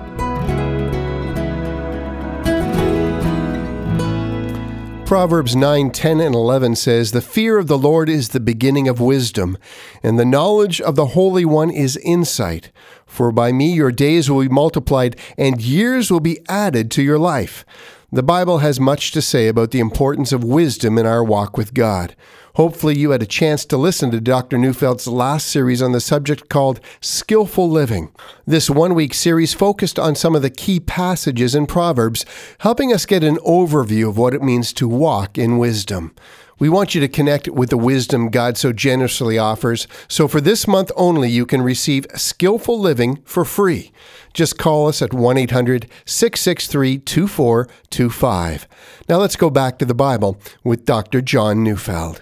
Proverbs 5.11 5.57
9, 5.57 5.91
10, 5.91 6.21
and 6.21 6.37
11 6.37 6.77
says, 6.77 7.11
The 7.11 7.21
fear 7.21 7.59
of 7.59 7.67
the 7.67 7.77
Lord 7.77 8.09
is 8.09 8.29
the 8.29 8.39
beginning 8.39 8.87
of 8.87 9.01
wisdom, 9.01 9.59
and 10.05 10.17
the 10.17 10.25
knowledge 10.25 10.81
of 10.81 10.95
the 10.95 11.07
Holy 11.07 11.45
One 11.45 11.69
is 11.69 11.97
insight. 11.97 12.71
For 13.07 13.33
by 13.33 13.51
me 13.51 13.73
your 13.73 13.91
days 13.91 14.31
will 14.31 14.43
be 14.43 14.49
multiplied, 14.49 15.17
and 15.37 15.61
years 15.61 16.13
will 16.13 16.21
be 16.21 16.39
added 16.49 16.93
to 16.93 17.03
your 17.03 17.19
life. 17.19 17.65
The 18.13 18.25
Bible 18.25 18.59
has 18.59 18.81
much 18.81 19.13
to 19.13 19.23
say 19.23 19.47
about 19.47 19.71
the 19.71 19.79
importance 19.79 20.33
of 20.33 20.43
wisdom 20.43 20.99
in 20.99 21.07
our 21.07 21.23
walk 21.23 21.57
with 21.57 21.73
God. 21.73 22.17
Hopefully, 22.57 22.99
you 22.99 23.11
had 23.11 23.23
a 23.23 23.27
chance 23.27 23.65
to 23.67 23.77
listen 23.77 24.11
to 24.11 24.21
Dr. 24.21 24.59
Neufeld's 24.59 25.07
last 25.07 25.47
series 25.47 25.81
on 25.81 25.93
the 25.93 26.01
subject 26.01 26.49
called 26.49 26.81
Skillful 27.01 27.71
Living. 27.71 28.11
This 28.45 28.69
one 28.69 28.97
week 28.97 29.15
series 29.15 29.55
focused 29.55 29.97
on 29.97 30.17
some 30.17 30.35
of 30.35 30.43
the 30.43 30.51
key 30.51 30.81
passages 30.81 31.55
in 31.55 31.67
Proverbs, 31.67 32.27
helping 32.59 32.93
us 32.93 33.07
get 33.07 33.23
an 33.23 33.37
overview 33.47 34.09
of 34.09 34.19
what 34.19 34.35
it 34.35 34.43
means 34.43 34.73
to 34.73 34.89
walk 34.89 35.39
in 35.39 35.59
wisdom. 35.59 36.13
We 36.61 36.69
want 36.69 36.95
you 36.95 37.01
to 37.01 37.09
connect 37.09 37.49
with 37.49 37.71
the 37.71 37.79
wisdom 37.79 38.29
God 38.29 38.59
so 38.59 38.71
generously 38.71 39.39
offers. 39.39 39.89
So 40.09 40.29
for 40.29 40.43
this 40.43 40.69
month 40.69 40.93
only, 40.95 41.31
you 41.31 41.47
can 41.47 41.63
receive 41.63 42.07
Skillful 42.15 42.79
Living 42.79 43.23
for 43.25 43.47
free. 43.47 43.93
Just 44.35 44.59
call 44.59 44.87
us 44.87 45.01
at 45.01 45.15
1 45.15 45.39
800 45.39 45.91
663 46.05 46.99
2425. 46.99 48.69
Now 49.09 49.17
let's 49.17 49.37
go 49.37 49.49
back 49.49 49.79
to 49.79 49.87
the 49.87 49.95
Bible 49.95 50.39
with 50.63 50.85
Dr. 50.85 51.23
John 51.23 51.65
Neufeld. 51.65 52.21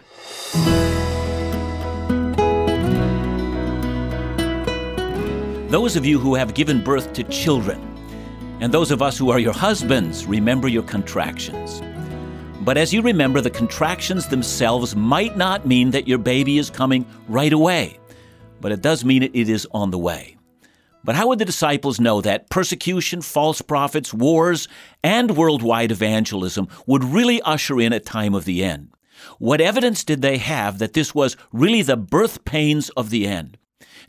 Those 5.68 5.96
of 5.96 6.06
you 6.06 6.20
who 6.20 6.36
have 6.36 6.54
given 6.54 6.84
birth 6.84 7.12
to 7.14 7.24
children, 7.24 7.80
and 8.60 8.72
those 8.72 8.92
of 8.92 9.02
us 9.02 9.18
who 9.18 9.30
are 9.30 9.40
your 9.40 9.52
husbands, 9.52 10.26
remember 10.26 10.68
your 10.68 10.84
contractions. 10.84 11.82
But 12.68 12.76
as 12.76 12.92
you 12.92 13.00
remember, 13.00 13.40
the 13.40 13.48
contractions 13.48 14.26
themselves 14.26 14.94
might 14.94 15.38
not 15.38 15.66
mean 15.66 15.90
that 15.92 16.06
your 16.06 16.18
baby 16.18 16.58
is 16.58 16.68
coming 16.68 17.06
right 17.26 17.54
away, 17.54 17.98
but 18.60 18.72
it 18.72 18.82
does 18.82 19.06
mean 19.06 19.22
it 19.22 19.34
is 19.34 19.66
on 19.72 19.90
the 19.90 19.96
way. 19.96 20.36
But 21.02 21.16
how 21.16 21.28
would 21.28 21.38
the 21.38 21.46
disciples 21.46 21.98
know 21.98 22.20
that 22.20 22.50
persecution, 22.50 23.22
false 23.22 23.62
prophets, 23.62 24.12
wars, 24.12 24.68
and 25.02 25.34
worldwide 25.34 25.90
evangelism 25.90 26.68
would 26.86 27.04
really 27.04 27.40
usher 27.40 27.80
in 27.80 27.94
a 27.94 28.00
time 28.00 28.34
of 28.34 28.44
the 28.44 28.62
end? 28.62 28.90
What 29.38 29.62
evidence 29.62 30.04
did 30.04 30.20
they 30.20 30.36
have 30.36 30.78
that 30.78 30.92
this 30.92 31.14
was 31.14 31.38
really 31.50 31.80
the 31.80 31.96
birth 31.96 32.44
pains 32.44 32.90
of 32.90 33.08
the 33.08 33.26
end? 33.26 33.56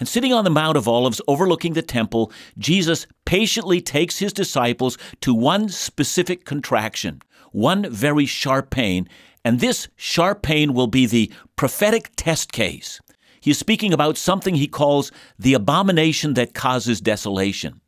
And 0.01 0.07
sitting 0.07 0.33
on 0.33 0.43
the 0.43 0.49
Mount 0.49 0.75
of 0.75 0.85
Olives 0.85 1.21
overlooking 1.29 1.73
the 1.73 1.81
temple, 1.81 2.29
Jesus 2.57 3.07
patiently 3.23 3.79
takes 3.79 4.19
his 4.19 4.33
disciples 4.33 4.97
to 5.21 5.33
one 5.33 5.69
specific 5.69 6.43
contraction, 6.43 7.21
one 7.51 7.89
very 7.89 8.25
sharp 8.25 8.69
pain, 8.69 9.07
and 9.43 9.59
this 9.59 9.87
sharp 9.95 10.41
pain 10.41 10.73
will 10.73 10.87
be 10.87 11.05
the 11.05 11.31
prophetic 11.55 12.11
test 12.15 12.51
case. 12.51 13.01
He 13.41 13.51
is 13.51 13.57
speaking 13.57 13.93
about 13.93 14.17
something 14.17 14.55
he 14.55 14.67
calls 14.67 15.11
the 15.37 15.53
abomination 15.53 16.33
that 16.33 16.53
causes 16.53 16.99
desolation. 16.99 17.81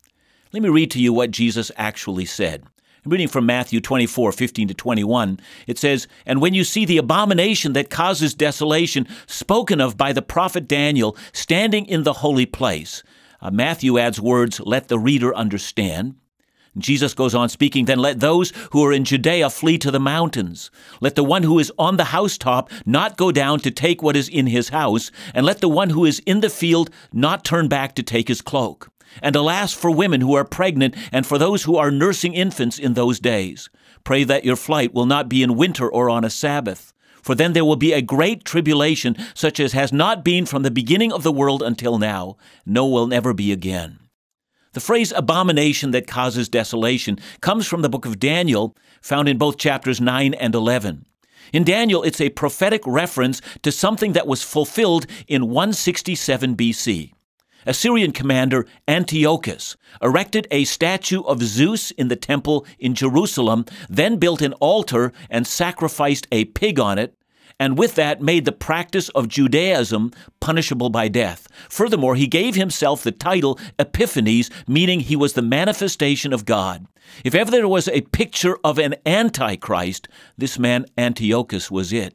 Let 0.52 0.62
me 0.62 0.68
read 0.68 0.90
to 0.92 1.00
you 1.00 1.12
what 1.12 1.30
Jesus 1.30 1.70
actually 1.76 2.24
said. 2.24 2.64
I'm 3.04 3.10
reading 3.10 3.28
from 3.28 3.46
Matthew 3.46 3.80
24, 3.80 4.30
15 4.30 4.68
to 4.68 4.74
21. 4.74 5.40
It 5.66 5.76
says, 5.76 6.06
And 6.24 6.40
when 6.40 6.54
you 6.54 6.62
see 6.62 6.84
the 6.84 6.98
abomination 6.98 7.72
that 7.72 7.90
causes 7.90 8.32
desolation 8.32 9.08
spoken 9.26 9.80
of 9.80 9.96
by 9.96 10.12
the 10.12 10.22
prophet 10.22 10.68
Daniel 10.68 11.16
standing 11.32 11.86
in 11.86 12.04
the 12.04 12.12
holy 12.12 12.46
place, 12.46 13.02
uh, 13.40 13.50
Matthew 13.50 13.98
adds 13.98 14.20
words, 14.20 14.60
let 14.60 14.86
the 14.86 15.00
reader 15.00 15.34
understand. 15.34 16.14
Jesus 16.78 17.12
goes 17.12 17.34
on 17.34 17.48
speaking, 17.48 17.84
Then 17.84 17.98
let 17.98 18.20
those 18.20 18.52
who 18.70 18.84
are 18.84 18.92
in 18.92 19.04
Judea 19.04 19.50
flee 19.50 19.76
to 19.78 19.90
the 19.90 20.00
mountains. 20.00 20.70
Let 21.00 21.16
the 21.16 21.24
one 21.24 21.42
who 21.42 21.58
is 21.58 21.72
on 21.78 21.96
the 21.96 22.04
housetop 22.04 22.70
not 22.86 23.16
go 23.16 23.30
down 23.30 23.60
to 23.60 23.70
take 23.70 24.02
what 24.02 24.16
is 24.16 24.28
in 24.28 24.46
his 24.46 24.70
house, 24.70 25.10
and 25.34 25.44
let 25.44 25.60
the 25.60 25.68
one 25.68 25.90
who 25.90 26.04
is 26.04 26.20
in 26.20 26.40
the 26.40 26.50
field 26.50 26.90
not 27.12 27.44
turn 27.44 27.68
back 27.68 27.94
to 27.96 28.02
take 28.02 28.28
his 28.28 28.40
cloak. 28.40 28.90
And 29.20 29.36
alas 29.36 29.74
for 29.74 29.90
women 29.90 30.22
who 30.22 30.34
are 30.34 30.44
pregnant 30.44 30.94
and 31.12 31.26
for 31.26 31.36
those 31.36 31.64
who 31.64 31.76
are 31.76 31.90
nursing 31.90 32.32
infants 32.32 32.78
in 32.78 32.94
those 32.94 33.20
days. 33.20 33.68
Pray 34.04 34.24
that 34.24 34.44
your 34.44 34.56
flight 34.56 34.94
will 34.94 35.06
not 35.06 35.28
be 35.28 35.42
in 35.42 35.56
winter 35.56 35.86
or 35.88 36.08
on 36.08 36.24
a 36.24 36.30
Sabbath. 36.30 36.94
For 37.22 37.34
then 37.34 37.52
there 37.52 37.64
will 37.64 37.76
be 37.76 37.92
a 37.92 38.02
great 38.02 38.44
tribulation, 38.44 39.16
such 39.34 39.60
as 39.60 39.74
has 39.74 39.92
not 39.92 40.24
been 40.24 40.46
from 40.46 40.62
the 40.62 40.70
beginning 40.70 41.12
of 41.12 41.22
the 41.22 41.30
world 41.30 41.62
until 41.62 41.98
now, 41.98 42.36
no 42.66 42.86
will 42.86 43.06
never 43.06 43.32
be 43.32 43.52
again. 43.52 44.01
The 44.72 44.80
phrase 44.80 45.12
abomination 45.14 45.90
that 45.90 46.06
causes 46.06 46.48
desolation 46.48 47.18
comes 47.42 47.66
from 47.66 47.82
the 47.82 47.90
book 47.90 48.06
of 48.06 48.18
Daniel, 48.18 48.74
found 49.02 49.28
in 49.28 49.36
both 49.36 49.58
chapters 49.58 50.00
9 50.00 50.32
and 50.32 50.54
11. 50.54 51.04
In 51.52 51.62
Daniel, 51.62 52.02
it's 52.02 52.22
a 52.22 52.30
prophetic 52.30 52.80
reference 52.86 53.42
to 53.62 53.70
something 53.70 54.14
that 54.14 54.26
was 54.26 54.42
fulfilled 54.42 55.06
in 55.28 55.50
167 55.50 56.56
BC. 56.56 57.12
Assyrian 57.66 58.12
commander 58.12 58.66
Antiochus 58.88 59.76
erected 60.00 60.48
a 60.50 60.64
statue 60.64 61.22
of 61.22 61.42
Zeus 61.42 61.90
in 61.90 62.08
the 62.08 62.16
temple 62.16 62.66
in 62.78 62.94
Jerusalem, 62.94 63.66
then 63.90 64.16
built 64.16 64.40
an 64.40 64.54
altar 64.54 65.12
and 65.28 65.46
sacrificed 65.46 66.26
a 66.32 66.46
pig 66.46 66.80
on 66.80 66.98
it, 66.98 67.14
and 67.62 67.78
with 67.78 67.94
that 67.94 68.20
made 68.20 68.44
the 68.44 68.50
practice 68.50 69.08
of 69.10 69.28
Judaism 69.28 70.10
punishable 70.40 70.90
by 70.90 71.06
death. 71.06 71.46
Furthermore, 71.68 72.16
he 72.16 72.26
gave 72.26 72.56
himself 72.56 73.04
the 73.04 73.12
title 73.12 73.56
Epiphanes, 73.78 74.50
meaning 74.66 74.98
he 74.98 75.14
was 75.14 75.34
the 75.34 75.42
manifestation 75.42 76.32
of 76.32 76.44
God. 76.44 76.88
If 77.24 77.36
ever 77.36 77.52
there 77.52 77.68
was 77.68 77.86
a 77.86 78.00
picture 78.00 78.58
of 78.64 78.80
an 78.80 78.96
antichrist, 79.06 80.08
this 80.36 80.58
man 80.58 80.86
Antiochus 80.98 81.70
was 81.70 81.92
it. 81.92 82.14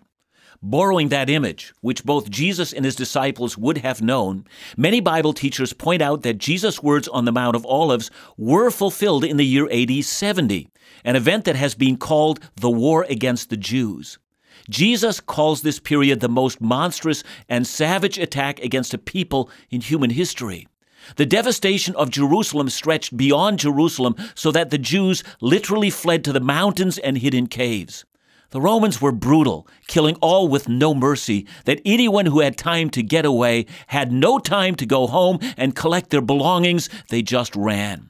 Borrowing 0.62 1.08
that 1.10 1.30
image, 1.30 1.74
which 1.80 2.04
both 2.04 2.30
Jesus 2.30 2.74
and 2.74 2.84
his 2.84 2.98
disciples 2.98 3.58
would 3.58 3.78
have 3.78 4.02
known, 4.02 4.44
many 4.76 5.00
Bible 5.00 5.32
teachers 5.32 5.72
point 5.72 6.02
out 6.02 6.24
that 6.24 6.40
Jesus' 6.40 6.84
words 6.84 7.08
on 7.08 7.24
the 7.24 7.32
Mount 7.32 7.56
of 7.56 7.66
Olives 7.66 8.12
were 8.36 8.70
fulfilled 8.70 9.24
in 9.24 9.38
the 9.38 9.46
year 9.46 9.70
AD 9.72 10.04
70, 10.04 10.68
an 11.06 11.16
event 11.16 11.46
that 11.46 11.56
has 11.56 11.74
been 11.74 11.96
called 11.96 12.42
the 12.58 12.70
War 12.70 13.06
Against 13.08 13.50
the 13.50 13.56
Jews. 13.56 14.20
Josephus 14.70 15.20
calls 15.20 15.62
this 15.62 15.80
period 15.80 16.20
the 16.20 16.30
most 16.30 16.60
monstrous 16.60 17.24
and 17.48 17.66
savage 17.66 18.18
attack 18.18 18.60
against 18.60 18.94
a 18.94 18.98
people 18.98 19.50
in 19.70 19.82
human 19.82 20.10
history. 20.10 20.68
The 21.16 21.26
devastation 21.26 21.96
of 21.96 22.10
Jerusalem 22.10 22.70
stretched 22.70 23.16
beyond 23.16 23.60
Jerusalem 23.60 24.16
so 24.36 24.52
that 24.52 24.72
the 24.72 24.78
Jews 24.78 25.24
literally 25.40 25.90
fled 25.90 26.24
to 26.26 26.34
the 26.34 26.42
mountains 26.42 26.98
and 26.98 27.18
hid 27.18 27.34
in 27.34 27.48
caves. 27.48 28.04
The 28.50 28.62
Romans 28.62 29.02
were 29.02 29.12
brutal, 29.12 29.68
killing 29.88 30.16
all 30.22 30.48
with 30.48 30.70
no 30.70 30.94
mercy, 30.94 31.46
that 31.66 31.82
anyone 31.86 32.26
who 32.28 32.40
had 32.40 32.58
time 32.58 32.90
to 32.92 33.04
get 33.04 33.26
away 33.26 33.66
had 33.88 34.12
no 34.12 34.40
time 34.40 34.76
to 34.76 34.86
go 34.86 35.08
home 35.08 35.40
and 35.58 35.76
collect 35.76 36.10
their 36.10 36.22
belongings, 36.22 36.90
they 37.10 37.22
just 37.22 37.56
ran. 37.56 38.10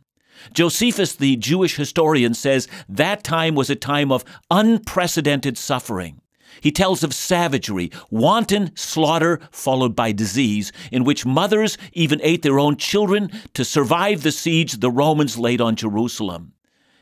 Josephus, 0.53 1.15
the 1.15 1.35
Jewish 1.37 1.75
historian, 1.75 2.35
says 2.35 2.67
that 2.87 3.23
time 3.23 3.55
was 3.55 3.69
a 3.71 3.75
time 3.75 4.11
of 4.11 4.23
unprecedented 4.51 5.57
suffering. 5.57 6.21
He 6.61 6.71
tells 6.71 7.03
of 7.03 7.13
savagery, 7.13 7.91
wanton 8.09 8.75
slaughter 8.75 9.39
followed 9.51 9.95
by 9.95 10.11
disease, 10.11 10.71
in 10.91 11.03
which 11.03 11.25
mothers 11.25 11.77
even 11.93 12.19
ate 12.23 12.41
their 12.41 12.59
own 12.59 12.77
children 12.77 13.31
to 13.53 13.65
survive 13.65 14.23
the 14.23 14.31
siege 14.31 14.73
the 14.73 14.91
Romans 14.91 15.37
laid 15.37 15.61
on 15.61 15.75
Jerusalem. 15.75 16.53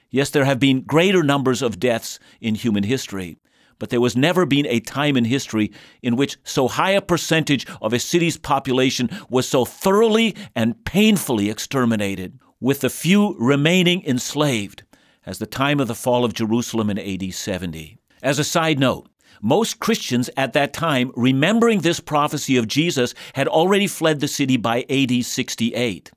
Yes, 0.09 0.29
there 0.29 0.45
have 0.45 0.59
been 0.59 0.81
greater 0.81 1.23
numbers 1.23 1.61
of 1.61 1.79
deaths 1.79 2.19
in 2.39 2.55
human 2.55 2.83
history, 2.83 3.37
but 3.79 3.89
there 3.89 4.01
was 4.01 4.15
never 4.15 4.45
been 4.45 4.65
a 4.67 4.79
time 4.79 5.17
in 5.17 5.25
history 5.25 5.71
in 6.01 6.15
which 6.15 6.37
so 6.43 6.67
high 6.67 6.91
a 6.91 7.01
percentage 7.01 7.67
of 7.81 7.93
a 7.93 7.99
city's 7.99 8.37
population 8.37 9.09
was 9.29 9.47
so 9.47 9.65
thoroughly 9.65 10.35
and 10.55 10.85
painfully 10.85 11.49
exterminated, 11.49 12.39
with 12.59 12.79
the 12.79 12.89
few 12.89 13.35
remaining 13.37 14.03
enslaved, 14.05 14.83
as 15.25 15.39
the 15.39 15.45
time 15.45 15.79
of 15.79 15.87
the 15.87 15.95
fall 15.95 16.23
of 16.23 16.33
Jerusalem 16.33 16.89
in 16.89 16.97
AD 16.97 17.33
70. 17.33 17.97
As 18.23 18.39
a 18.39 18.43
side 18.43 18.79
note, 18.79 19.09
most 19.41 19.79
Christians 19.79 20.29
at 20.37 20.53
that 20.53 20.73
time, 20.73 21.11
remembering 21.15 21.81
this 21.81 21.99
prophecy 21.99 22.57
of 22.57 22.67
Jesus, 22.67 23.13
had 23.33 23.47
already 23.47 23.87
fled 23.87 24.19
the 24.19 24.27
city 24.27 24.57
by 24.57 24.85
AD 24.89 25.23
68. 25.23 26.11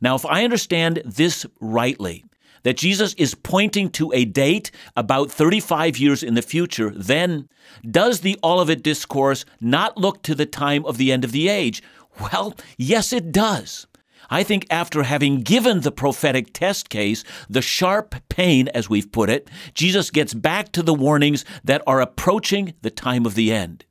Now, 0.00 0.14
if 0.16 0.26
I 0.26 0.44
understand 0.44 1.02
this 1.04 1.46
rightly, 1.60 2.24
that 2.64 2.76
Jesus 2.76 3.14
is 3.14 3.34
pointing 3.34 3.90
to 3.90 4.12
a 4.12 4.24
date 4.24 4.70
about 4.96 5.30
35 5.30 5.98
years 5.98 6.22
in 6.22 6.34
the 6.34 6.42
future, 6.42 6.90
then 6.90 7.48
does 7.88 8.20
the 8.20 8.38
Olivet 8.42 8.82
Discourse 8.82 9.44
not 9.60 9.98
look 9.98 10.22
to 10.22 10.34
the 10.34 10.46
time 10.46 10.84
of 10.84 10.96
the 10.96 11.12
end 11.12 11.24
of 11.24 11.32
the 11.32 11.48
age? 11.48 11.82
Well, 12.20 12.54
yes, 12.76 13.12
it 13.12 13.32
does. 13.32 13.86
I 14.32 14.44
think 14.44 14.66
after 14.70 15.02
having 15.02 15.42
given 15.42 15.82
the 15.82 15.92
prophetic 15.92 16.54
test 16.54 16.88
case, 16.88 17.22
the 17.50 17.60
sharp 17.60 18.14
pain, 18.30 18.68
as 18.68 18.88
we've 18.88 19.12
put 19.12 19.28
it, 19.28 19.50
Jesus 19.74 20.10
gets 20.10 20.32
back 20.32 20.72
to 20.72 20.82
the 20.82 20.94
warnings 20.94 21.44
that 21.62 21.82
are 21.86 22.00
approaching 22.00 22.72
the 22.80 22.88
time 22.88 23.26
of 23.26 23.34
the 23.34 23.52
end. 23.52 23.84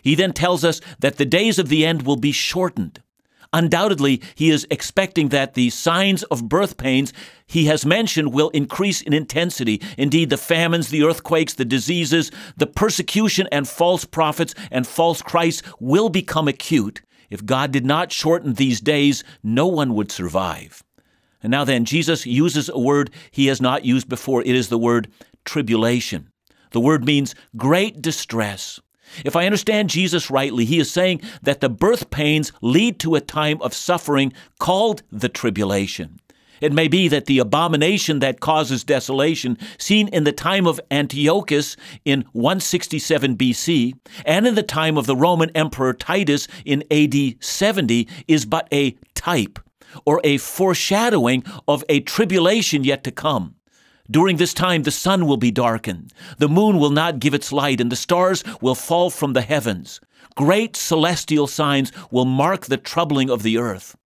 He 0.00 0.14
then 0.14 0.32
tells 0.32 0.64
us 0.64 0.80
that 1.00 1.16
the 1.16 1.24
days 1.24 1.58
of 1.58 1.68
the 1.68 1.84
end 1.84 2.02
will 2.02 2.14
be 2.14 2.30
shortened. 2.30 3.02
Undoubtedly, 3.52 4.22
he 4.36 4.50
is 4.50 4.68
expecting 4.70 5.30
that 5.30 5.54
the 5.54 5.68
signs 5.70 6.22
of 6.24 6.48
birth 6.48 6.76
pains 6.76 7.12
he 7.48 7.64
has 7.64 7.84
mentioned 7.84 8.32
will 8.32 8.50
increase 8.50 9.02
in 9.02 9.12
intensity. 9.12 9.82
Indeed, 9.96 10.30
the 10.30 10.36
famines, 10.36 10.90
the 10.90 11.02
earthquakes, 11.02 11.54
the 11.54 11.64
diseases, 11.64 12.30
the 12.56 12.68
persecution 12.68 13.48
and 13.50 13.66
false 13.66 14.04
prophets 14.04 14.54
and 14.70 14.86
false 14.86 15.22
Christs 15.22 15.62
will 15.80 16.08
become 16.08 16.46
acute. 16.46 17.02
If 17.30 17.44
God 17.44 17.70
did 17.72 17.84
not 17.84 18.12
shorten 18.12 18.54
these 18.54 18.80
days, 18.80 19.24
no 19.42 19.66
one 19.66 19.94
would 19.94 20.10
survive. 20.10 20.82
And 21.42 21.50
now 21.50 21.64
then, 21.64 21.84
Jesus 21.84 22.26
uses 22.26 22.68
a 22.68 22.78
word 22.78 23.10
he 23.30 23.46
has 23.46 23.60
not 23.60 23.84
used 23.84 24.08
before. 24.08 24.42
It 24.42 24.54
is 24.54 24.68
the 24.68 24.78
word 24.78 25.08
tribulation. 25.44 26.30
The 26.72 26.80
word 26.80 27.04
means 27.04 27.34
great 27.56 28.02
distress. 28.02 28.80
If 29.24 29.36
I 29.36 29.46
understand 29.46 29.88
Jesus 29.88 30.30
rightly, 30.30 30.64
he 30.64 30.78
is 30.78 30.90
saying 30.90 31.22
that 31.42 31.60
the 31.60 31.68
birth 31.68 32.10
pains 32.10 32.52
lead 32.60 32.98
to 33.00 33.14
a 33.14 33.20
time 33.20 33.60
of 33.62 33.72
suffering 33.72 34.32
called 34.58 35.02
the 35.10 35.28
tribulation. 35.28 36.18
It 36.60 36.72
may 36.72 36.88
be 36.88 37.08
that 37.08 37.26
the 37.26 37.38
abomination 37.38 38.18
that 38.20 38.40
causes 38.40 38.84
desolation, 38.84 39.58
seen 39.78 40.08
in 40.08 40.24
the 40.24 40.32
time 40.32 40.66
of 40.66 40.80
Antiochus 40.90 41.76
in 42.04 42.24
167 42.32 43.36
BC, 43.36 43.94
and 44.24 44.46
in 44.46 44.54
the 44.54 44.62
time 44.62 44.96
of 44.96 45.06
the 45.06 45.16
Roman 45.16 45.50
Emperor 45.50 45.94
Titus 45.94 46.48
in 46.64 46.84
AD 46.90 47.42
70, 47.42 48.08
is 48.26 48.44
but 48.44 48.68
a 48.72 48.96
type 49.14 49.58
or 50.04 50.20
a 50.24 50.38
foreshadowing 50.38 51.44
of 51.66 51.84
a 51.88 52.00
tribulation 52.00 52.84
yet 52.84 53.04
to 53.04 53.10
come. 53.10 53.54
During 54.10 54.38
this 54.38 54.54
time, 54.54 54.84
the 54.84 54.90
sun 54.90 55.26
will 55.26 55.36
be 55.36 55.50
darkened, 55.50 56.12
the 56.38 56.48
moon 56.48 56.78
will 56.78 56.90
not 56.90 57.18
give 57.18 57.34
its 57.34 57.52
light, 57.52 57.80
and 57.80 57.92
the 57.92 57.96
stars 57.96 58.42
will 58.62 58.74
fall 58.74 59.10
from 59.10 59.34
the 59.34 59.42
heavens. 59.42 60.00
Great 60.34 60.76
celestial 60.76 61.46
signs 61.46 61.92
will 62.10 62.24
mark 62.24 62.66
the 62.66 62.78
troubling 62.78 63.28
of 63.28 63.42
the 63.42 63.58
earth. 63.58 63.96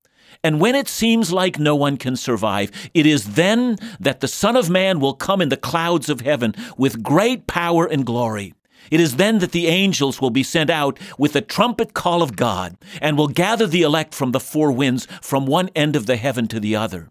And 0.42 0.60
when 0.60 0.74
it 0.74 0.88
seems 0.88 1.32
like 1.32 1.58
no 1.58 1.76
one 1.76 1.96
can 1.96 2.16
survive, 2.16 2.70
it 2.94 3.06
is 3.06 3.34
then 3.34 3.76
that 4.00 4.20
the 4.20 4.28
Son 4.28 4.56
of 4.56 4.70
Man 4.70 5.00
will 5.00 5.14
come 5.14 5.40
in 5.40 5.48
the 5.48 5.56
clouds 5.56 6.08
of 6.08 6.20
heaven 6.20 6.54
with 6.76 7.02
great 7.02 7.46
power 7.46 7.86
and 7.86 8.06
glory. 8.06 8.54
It 8.90 9.00
is 9.00 9.16
then 9.16 9.38
that 9.38 9.52
the 9.52 9.68
angels 9.68 10.20
will 10.20 10.30
be 10.30 10.42
sent 10.42 10.68
out 10.68 10.98
with 11.18 11.32
the 11.32 11.40
trumpet 11.40 11.94
call 11.94 12.22
of 12.22 12.36
God 12.36 12.76
and 13.00 13.16
will 13.16 13.28
gather 13.28 13.66
the 13.66 13.82
elect 13.82 14.14
from 14.14 14.32
the 14.32 14.40
four 14.40 14.72
winds 14.72 15.06
from 15.20 15.46
one 15.46 15.70
end 15.74 15.96
of 15.96 16.06
the 16.06 16.16
heaven 16.16 16.48
to 16.48 16.60
the 16.60 16.76
other. 16.76 17.10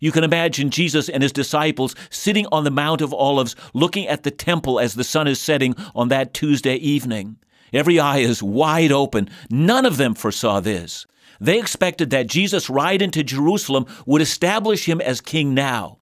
You 0.00 0.10
can 0.10 0.24
imagine 0.24 0.70
Jesus 0.70 1.08
and 1.08 1.22
his 1.22 1.30
disciples 1.30 1.94
sitting 2.10 2.46
on 2.50 2.64
the 2.64 2.72
Mount 2.72 3.02
of 3.02 3.14
Olives 3.14 3.54
looking 3.72 4.08
at 4.08 4.24
the 4.24 4.32
temple 4.32 4.80
as 4.80 4.94
the 4.94 5.04
sun 5.04 5.28
is 5.28 5.38
setting 5.38 5.76
on 5.94 6.08
that 6.08 6.34
Tuesday 6.34 6.74
evening. 6.74 7.36
Every 7.72 8.00
eye 8.00 8.18
is 8.18 8.42
wide 8.42 8.90
open. 8.90 9.30
None 9.48 9.86
of 9.86 9.98
them 9.98 10.14
foresaw 10.14 10.58
this. 10.58 11.06
They 11.42 11.58
expected 11.58 12.10
that 12.10 12.28
Jesus' 12.28 12.70
ride 12.70 13.02
into 13.02 13.24
Jerusalem 13.24 13.86
would 14.06 14.22
establish 14.22 14.88
him 14.88 15.00
as 15.00 15.20
king 15.20 15.54
now. 15.54 15.98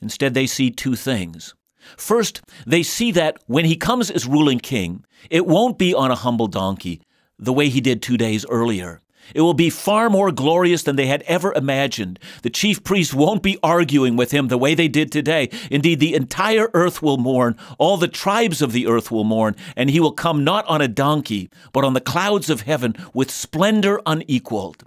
Instead, 0.00 0.34
they 0.34 0.46
see 0.46 0.70
two 0.70 0.94
things. 0.94 1.52
First, 1.96 2.42
they 2.64 2.84
see 2.84 3.10
that 3.10 3.38
when 3.46 3.64
he 3.64 3.74
comes 3.74 4.08
as 4.08 4.24
ruling 4.24 4.60
king, 4.60 5.04
it 5.30 5.46
won't 5.46 5.78
be 5.78 5.92
on 5.92 6.12
a 6.12 6.14
humble 6.14 6.46
donkey 6.46 7.02
the 7.40 7.52
way 7.52 7.70
he 7.70 7.80
did 7.80 8.02
two 8.02 8.16
days 8.16 8.46
earlier. 8.48 9.00
It 9.34 9.40
will 9.40 9.54
be 9.54 9.70
far 9.70 10.10
more 10.10 10.32
glorious 10.32 10.82
than 10.82 10.96
they 10.96 11.06
had 11.06 11.22
ever 11.22 11.52
imagined. 11.54 12.18
The 12.42 12.50
chief 12.50 12.84
priests 12.84 13.14
won't 13.14 13.42
be 13.42 13.58
arguing 13.62 14.16
with 14.16 14.32
him 14.32 14.48
the 14.48 14.58
way 14.58 14.74
they 14.74 14.88
did 14.88 15.10
today. 15.10 15.50
Indeed, 15.70 16.00
the 16.00 16.14
entire 16.14 16.70
earth 16.74 17.00
will 17.00 17.16
mourn, 17.16 17.56
all 17.78 17.96
the 17.96 18.08
tribes 18.08 18.60
of 18.60 18.72
the 18.72 18.86
earth 18.86 19.10
will 19.10 19.24
mourn, 19.24 19.56
and 19.76 19.90
he 19.90 20.00
will 20.00 20.12
come 20.12 20.44
not 20.44 20.66
on 20.66 20.80
a 20.80 20.88
donkey, 20.88 21.48
but 21.72 21.84
on 21.84 21.94
the 21.94 22.00
clouds 22.00 22.50
of 22.50 22.62
heaven 22.62 22.94
with 23.14 23.30
splendor 23.30 24.00
unequaled. 24.04 24.84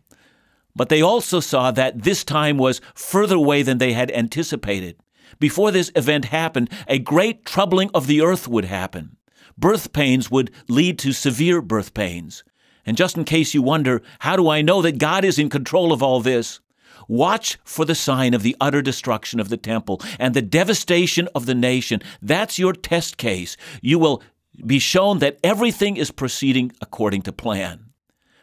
But 0.75 0.89
they 0.89 1.01
also 1.01 1.39
saw 1.39 1.71
that 1.71 2.03
this 2.03 2.23
time 2.23 2.57
was 2.57 2.81
further 2.93 3.35
away 3.35 3.63
than 3.63 3.79
they 3.79 3.93
had 3.93 4.11
anticipated. 4.11 4.97
Before 5.39 5.71
this 5.71 5.91
event 5.95 6.25
happened, 6.25 6.69
a 6.87 6.99
great 6.99 7.45
troubling 7.45 7.89
of 7.93 8.07
the 8.07 8.21
earth 8.21 8.47
would 8.47 8.65
happen. 8.65 9.17
Birth 9.57 9.91
pains 9.91 10.29
would 10.29 10.51
lead 10.67 10.99
to 10.99 11.11
severe 11.11 11.61
birth 11.61 11.93
pains. 11.95 12.43
And 12.87 12.97
just 12.97 13.17
in 13.17 13.25
case 13.25 13.53
you 13.53 13.61
wonder, 13.61 14.01
how 14.19 14.37
do 14.37 14.49
I 14.49 14.61
know 14.63 14.81
that 14.81 14.97
God 14.97 15.23
is 15.23 15.37
in 15.37 15.49
control 15.49 15.91
of 15.91 16.01
all 16.01 16.21
this? 16.21 16.61
Watch 17.09 17.59
for 17.63 17.85
the 17.85 17.93
sign 17.93 18.33
of 18.33 18.43
the 18.43 18.55
utter 18.59 18.81
destruction 18.81 19.39
of 19.39 19.49
the 19.49 19.57
temple 19.57 20.01
and 20.19 20.33
the 20.33 20.41
devastation 20.41 21.27
of 21.35 21.45
the 21.45 21.53
nation. 21.53 22.01
That's 22.21 22.57
your 22.57 22.73
test 22.73 23.17
case. 23.17 23.57
You 23.81 23.99
will 23.99 24.23
be 24.65 24.79
shown 24.79 25.19
that 25.19 25.37
everything 25.43 25.97
is 25.97 26.11
proceeding 26.11 26.71
according 26.81 27.21
to 27.23 27.31
plan. 27.31 27.91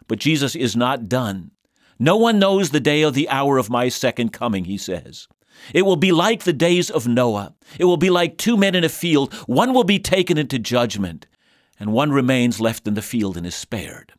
But 0.07 0.21
Jesus 0.21 0.55
is 0.55 0.77
not 0.77 1.09
done. 1.09 1.51
No 1.99 2.17
one 2.17 2.39
knows 2.39 2.71
the 2.71 2.81
day 2.81 3.03
or 3.03 3.11
the 3.11 3.29
hour 3.31 3.57
of 3.57 3.71
my 3.71 3.89
second 3.89 4.33
coming, 4.33 4.65
he 4.65 4.77
says. 4.77 5.27
It 5.73 5.83
will 5.83 5.97
be 5.97 6.13
like 6.13 6.43
the 6.43 6.53
days 6.53 6.91
of 6.91 7.09
Noah. 7.09 7.55
It 7.79 7.85
will 7.85 7.97
be 7.97 8.11
like 8.11 8.37
two 8.37 8.57
men 8.57 8.75
in 8.75 8.85
a 8.85 8.89
field. 8.89 9.33
One 9.47 9.73
will 9.73 9.85
be 9.85 9.99
taken 9.99 10.37
into 10.37 10.59
judgment, 10.59 11.27
and 11.79 11.93
one 11.93 12.13
remains 12.13 12.61
left 12.61 12.87
in 12.87 12.95
the 12.95 13.03
field 13.03 13.37
and 13.37 13.47
is 13.47 13.55
spared. 13.55 14.13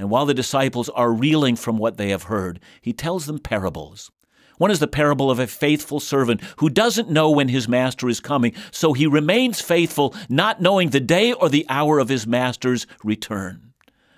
And 0.00 0.08
while 0.08 0.24
the 0.24 0.32
disciples 0.32 0.88
are 0.88 1.12
reeling 1.12 1.56
from 1.56 1.76
what 1.76 1.98
they 1.98 2.08
have 2.08 2.22
heard, 2.22 2.58
he 2.80 2.94
tells 2.94 3.26
them 3.26 3.38
parables. 3.38 4.10
One 4.56 4.70
is 4.70 4.78
the 4.78 4.86
parable 4.86 5.30
of 5.30 5.38
a 5.38 5.46
faithful 5.46 6.00
servant 6.00 6.40
who 6.56 6.70
doesn't 6.70 7.10
know 7.10 7.30
when 7.30 7.48
his 7.48 7.68
master 7.68 8.08
is 8.08 8.18
coming, 8.18 8.54
so 8.70 8.94
he 8.94 9.06
remains 9.06 9.60
faithful, 9.60 10.14
not 10.30 10.62
knowing 10.62 10.88
the 10.88 11.00
day 11.00 11.34
or 11.34 11.50
the 11.50 11.66
hour 11.68 11.98
of 11.98 12.08
his 12.08 12.26
master's 12.26 12.86
return. 13.04 13.74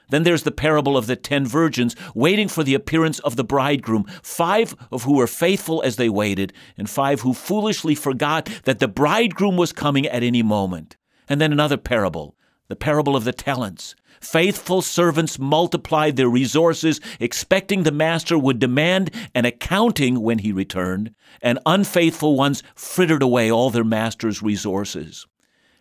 Then 0.09 0.23
there's 0.23 0.45
the 0.45 0.53
parable 0.53 0.97
of 0.97 1.09
the 1.09 1.17
ten 1.17 1.45
virgins 1.45 1.97
waiting 2.15 2.47
for 2.47 2.63
the 2.63 2.75
appearance 2.75 3.19
of 3.19 3.35
the 3.35 3.43
bridegroom, 3.43 4.05
five 4.23 4.77
of 4.93 5.03
who 5.03 5.17
were 5.17 5.27
faithful 5.27 5.83
as 5.83 5.97
they 5.97 6.09
waited, 6.09 6.53
and 6.79 6.89
five 6.89 7.23
who 7.23 7.35
foolishly 7.35 7.97
forgot 7.97 8.49
that 8.67 8.79
the 8.79 8.87
bridegroom 8.87 9.57
was 9.57 9.73
coming 9.73 10.07
at 10.07 10.23
any 10.23 10.45
moment. 10.45 10.97
And 11.29 11.41
then 11.41 11.51
another 11.51 11.77
parable, 11.77 12.37
the 12.69 12.77
parable 12.77 13.17
of 13.17 13.25
the 13.25 13.33
talents. 13.33 13.97
Faithful 14.23 14.83
servants 14.83 15.37
multiplied 15.37 16.15
their 16.15 16.29
resources, 16.29 17.01
expecting 17.19 17.83
the 17.83 17.91
master 17.91 18.39
would 18.39 18.61
demand 18.61 19.11
an 19.35 19.45
accounting 19.45 20.23
when 20.23 20.39
he 20.39 20.53
returned, 20.53 21.13
and 21.43 21.59
unfaithful 21.67 22.37
ones 22.37 22.63
frittered 22.77 23.21
away 23.21 23.51
all 23.51 23.69
their 23.69 23.83
master's 23.83 24.41
resources. 24.41 25.27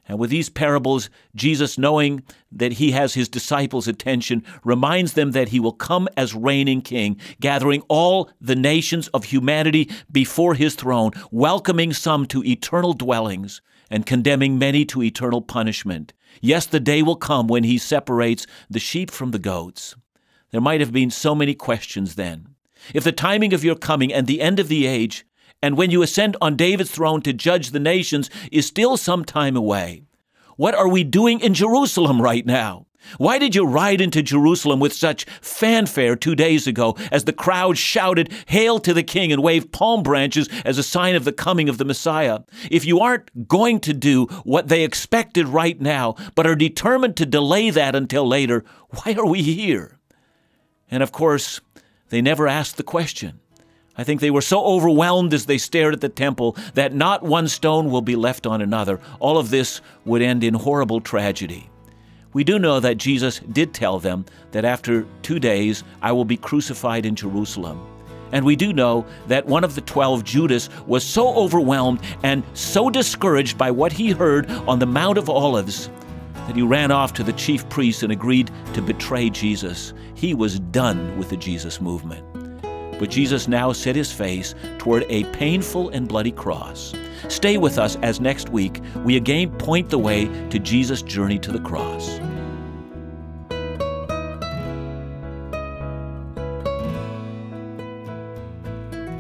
And 0.07 0.17
with 0.17 0.31
these 0.31 0.49
parables, 0.49 1.11
Jesus, 1.35 1.77
knowing 1.77 2.23
that 2.51 2.73
he 2.73 2.91
has 2.91 3.13
his 3.13 3.29
disciples' 3.29 3.87
attention, 3.87 4.43
reminds 4.63 5.13
them 5.13 5.31
that 5.31 5.49
he 5.49 5.59
will 5.59 5.71
come 5.71 6.09
as 6.17 6.33
reigning 6.33 6.81
king, 6.81 7.17
gathering 7.39 7.83
all 7.89 8.31
the 8.41 8.55
nations 8.55 9.07
of 9.09 9.25
humanity 9.25 9.87
before 10.11 10.55
his 10.55 10.73
throne, 10.73 11.11
welcoming 11.29 11.93
some 11.93 12.25
to 12.25 12.43
eternal 12.43 12.93
dwellings, 12.93 13.61
and 13.91 14.05
condemning 14.05 14.57
many 14.57 14.85
to 14.85 15.03
eternal 15.03 15.41
punishment. 15.41 16.13
Yes, 16.41 16.65
the 16.65 16.79
day 16.79 17.03
will 17.03 17.17
come 17.17 17.47
when 17.47 17.65
he 17.65 17.77
separates 17.77 18.47
the 18.69 18.79
sheep 18.79 19.11
from 19.11 19.31
the 19.31 19.39
goats. 19.39 19.95
There 20.51 20.61
might 20.61 20.79
have 20.79 20.93
been 20.93 21.11
so 21.11 21.35
many 21.35 21.53
questions 21.53 22.15
then. 22.15 22.55
If 22.93 23.03
the 23.03 23.11
timing 23.11 23.53
of 23.53 23.63
your 23.63 23.75
coming 23.75 24.11
and 24.11 24.25
the 24.25 24.41
end 24.41 24.59
of 24.59 24.69
the 24.69 24.87
age, 24.87 25.25
and 25.61 25.77
when 25.77 25.91
you 25.91 26.01
ascend 26.01 26.37
on 26.41 26.55
David's 26.55 26.89
throne 26.89 27.21
to 27.21 27.33
judge 27.33 27.69
the 27.69 27.79
nations, 27.79 28.29
is 28.51 28.65
still 28.65 28.97
some 28.97 29.23
time 29.23 29.55
away, 29.55 30.03
What 30.57 30.75
are 30.75 30.87
we 30.87 31.03
doing 31.03 31.39
in 31.39 31.53
Jerusalem 31.53 32.21
right 32.21 32.45
now? 32.45 32.85
Why 33.17 33.39
did 33.39 33.55
you 33.55 33.65
ride 33.65 34.01
into 34.01 34.21
Jerusalem 34.21 34.79
with 34.79 34.93
such 34.93 35.25
fanfare 35.41 36.15
two 36.15 36.35
days 36.35 36.67
ago 36.67 36.95
as 37.11 37.25
the 37.25 37.33
crowd 37.33 37.77
shouted, 37.77 38.31
Hail 38.47 38.79
to 38.79 38.93
the 38.93 39.03
King, 39.03 39.31
and 39.31 39.43
waved 39.43 39.71
palm 39.71 40.03
branches 40.03 40.47
as 40.65 40.77
a 40.77 40.83
sign 40.83 41.15
of 41.15 41.25
the 41.25 41.31
coming 41.31 41.69
of 41.69 41.77
the 41.77 41.85
Messiah? 41.85 42.39
If 42.69 42.85
you 42.85 42.99
aren't 42.99 43.47
going 43.47 43.79
to 43.81 43.93
do 43.93 44.25
what 44.43 44.67
they 44.67 44.83
expected 44.83 45.47
right 45.47 45.79
now, 45.79 46.15
but 46.35 46.47
are 46.47 46.55
determined 46.55 47.17
to 47.17 47.25
delay 47.25 47.69
that 47.69 47.95
until 47.95 48.27
later, 48.27 48.63
why 48.89 49.15
are 49.17 49.25
we 49.25 49.41
here? 49.41 49.97
And 50.89 51.01
of 51.01 51.11
course, 51.11 51.61
they 52.09 52.21
never 52.21 52.47
asked 52.47 52.77
the 52.77 52.83
question. 52.83 53.39
I 53.97 54.03
think 54.03 54.21
they 54.21 54.31
were 54.31 54.41
so 54.41 54.63
overwhelmed 54.63 55.33
as 55.33 55.45
they 55.45 55.57
stared 55.57 55.93
at 55.93 56.01
the 56.01 56.09
temple 56.09 56.55
that 56.75 56.93
not 56.93 57.23
one 57.23 57.47
stone 57.47 57.89
will 57.89 58.01
be 58.01 58.15
left 58.15 58.45
on 58.45 58.61
another. 58.61 58.99
All 59.19 59.37
of 59.37 59.49
this 59.49 59.81
would 60.05 60.21
end 60.21 60.43
in 60.43 60.53
horrible 60.53 61.01
tragedy. 61.01 61.70
We 62.33 62.43
do 62.45 62.59
know 62.59 62.79
that 62.79 62.97
Jesus 62.97 63.39
did 63.51 63.73
tell 63.73 63.99
them 63.99 64.25
that 64.51 64.63
after 64.63 65.05
two 65.21 65.39
days 65.39 65.83
I 66.01 66.11
will 66.13 66.25
be 66.25 66.37
crucified 66.37 67.05
in 67.05 67.15
Jerusalem. 67.15 67.85
And 68.31 68.45
we 68.45 68.55
do 68.55 68.71
know 68.71 69.05
that 69.27 69.45
one 69.45 69.65
of 69.65 69.75
the 69.75 69.81
twelve, 69.81 70.23
Judas, 70.23 70.69
was 70.87 71.03
so 71.03 71.33
overwhelmed 71.35 71.99
and 72.23 72.43
so 72.53 72.89
discouraged 72.89 73.57
by 73.57 73.71
what 73.71 73.91
he 73.91 74.11
heard 74.11 74.49
on 74.67 74.79
the 74.79 74.85
Mount 74.85 75.17
of 75.17 75.29
Olives 75.29 75.89
that 76.47 76.55
he 76.55 76.61
ran 76.61 76.91
off 76.91 77.13
to 77.13 77.23
the 77.23 77.33
chief 77.33 77.67
priests 77.69 78.03
and 78.03 78.11
agreed 78.11 78.49
to 78.73 78.81
betray 78.81 79.29
Jesus. 79.29 79.93
He 80.15 80.33
was 80.33 80.59
done 80.59 81.17
with 81.17 81.29
the 81.29 81.37
Jesus 81.37 81.81
movement. 81.81 82.25
But 82.97 83.09
Jesus 83.09 83.47
now 83.47 83.73
set 83.73 83.95
his 83.95 84.13
face 84.13 84.55
toward 84.77 85.05
a 85.09 85.25
painful 85.33 85.89
and 85.89 86.07
bloody 86.07 86.31
cross. 86.31 86.93
Stay 87.27 87.57
with 87.57 87.77
us 87.77 87.97
as 87.97 88.21
next 88.21 88.49
week 88.49 88.79
we 89.03 89.17
again 89.17 89.51
point 89.57 89.89
the 89.89 89.99
way 89.99 90.25
to 90.49 90.59
Jesus' 90.59 91.01
journey 91.01 91.39
to 91.39 91.51
the 91.51 91.59
cross. 91.59 92.20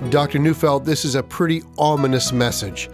Dr. 0.09 0.39
Neufeld, 0.39 0.83
this 0.83 1.05
is 1.05 1.15
a 1.15 1.21
pretty 1.21 1.61
ominous 1.77 2.31
message. 2.31 2.89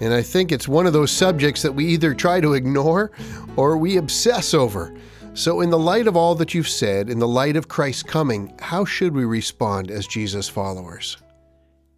And 0.00 0.14
I 0.14 0.22
think 0.22 0.52
it's 0.52 0.68
one 0.68 0.86
of 0.86 0.92
those 0.92 1.10
subjects 1.10 1.62
that 1.62 1.72
we 1.72 1.86
either 1.86 2.14
try 2.14 2.40
to 2.40 2.54
ignore 2.54 3.10
or 3.56 3.76
we 3.76 3.96
obsess 3.96 4.54
over. 4.54 4.94
So, 5.34 5.60
in 5.60 5.70
the 5.70 5.78
light 5.78 6.06
of 6.06 6.16
all 6.16 6.34
that 6.36 6.54
you've 6.54 6.68
said, 6.68 7.08
in 7.08 7.18
the 7.18 7.28
light 7.28 7.56
of 7.56 7.68
Christ's 7.68 8.02
coming, 8.02 8.52
how 8.60 8.84
should 8.84 9.14
we 9.14 9.24
respond 9.24 9.90
as 9.90 10.06
Jesus 10.06 10.48
followers? 10.48 11.16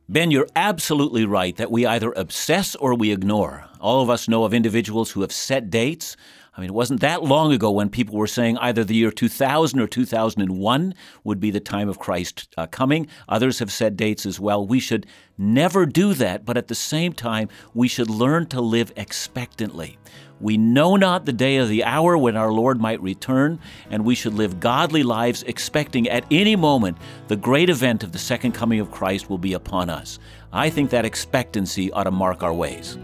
Ben, 0.09 0.31
you're 0.31 0.49
absolutely 0.55 1.25
right 1.25 1.57
that 1.57 1.71
we 1.71 1.87
either 1.87 2.13
obsess 2.13 2.75
or 2.77 2.95
we 2.95 3.11
ignore. 3.11 3.65
All 3.81 4.03
of 4.03 4.11
us 4.11 4.29
know 4.29 4.45
of 4.45 4.55
individuals 4.55 5.11
who 5.11 5.23
have 5.23 5.33
set 5.33 5.71
dates. 5.71 6.17
I 6.57 6.61
mean, 6.61 6.71
it 6.71 6.75
wasn't 6.75 7.01
that 7.01 7.25
long 7.25 7.53
ago 7.53 7.73
when 7.73 7.89
people 7.91 8.17
were 8.17 8.29
saying 8.29 8.59
either 8.59 8.85
the 8.85 8.95
year 8.95 9.11
2000 9.11 9.81
or 9.81 9.89
2001 9.89 10.95
would 11.25 11.41
be 11.41 11.51
the 11.51 11.59
time 11.59 11.89
of 11.89 11.99
Christ 11.99 12.49
uh, 12.57 12.69
coming. 12.69 13.09
Others 13.29 13.59
have 13.59 13.73
said 13.73 13.97
dates 13.97 14.25
as 14.25 14.39
well. 14.39 14.65
We 14.65 14.79
should 14.79 15.07
never 15.37 15.85
do 15.85 16.15
that, 16.15 16.45
but 16.45 16.57
at 16.57 16.69
the 16.69 16.75
same 16.77 17.13
time, 17.13 17.49
we 17.75 17.89
should 17.89 18.09
learn 18.09 18.47
to 18.47 18.61
live 18.61 18.93
expectantly. 18.97 19.99
We 20.41 20.57
know 20.57 20.95
not 20.95 21.27
the 21.27 21.33
day 21.33 21.59
or 21.59 21.65
the 21.65 21.85
hour 21.85 22.17
when 22.17 22.37
our 22.37 22.53
Lord 22.53 22.81
might 22.81 23.01
return, 23.01 23.59
and 23.91 24.05
we 24.05 24.15
should 24.15 24.35
live 24.35 24.61
godly 24.61 25.03
lives 25.03 25.43
expecting 25.45 26.09
at 26.09 26.25
any 26.31 26.55
moment 26.55 26.99
the 27.27 27.37
great 27.37 27.71
event 27.71 28.05
of 28.05 28.13
the 28.13 28.19
second 28.19 28.53
coming 28.53 28.79
of 28.79 28.93
Christ 28.93 29.29
will 29.29 29.39
be 29.39 29.55
upon 29.55 29.91
us. 29.91 30.21
I 30.53 30.71
think 30.71 30.91
that 30.91 31.05
expectancy 31.05 31.91
ought 31.91 32.05
to 32.05 32.11
mark 32.13 32.43
our 32.43 32.55
ways. 32.55 32.97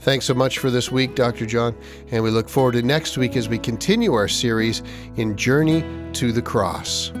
Thanks 0.00 0.24
so 0.24 0.32
much 0.32 0.60
for 0.60 0.70
this 0.70 0.90
week, 0.90 1.14
Dr. 1.14 1.44
John, 1.44 1.76
and 2.10 2.24
we 2.24 2.30
look 2.30 2.48
forward 2.48 2.72
to 2.72 2.82
next 2.82 3.18
week 3.18 3.36
as 3.36 3.50
we 3.50 3.58
continue 3.58 4.14
our 4.14 4.28
series 4.28 4.82
in 5.16 5.36
Journey 5.36 5.84
to 6.14 6.32
the 6.32 6.40
Cross. 6.40 7.12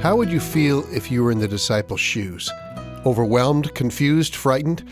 How 0.00 0.14
would 0.14 0.30
you 0.30 0.38
feel 0.38 0.84
if 0.94 1.10
you 1.10 1.24
were 1.24 1.32
in 1.32 1.40
the 1.40 1.48
disciples' 1.48 1.98
shoes? 1.98 2.48
Overwhelmed, 3.04 3.74
confused, 3.74 4.36
frightened? 4.36 4.84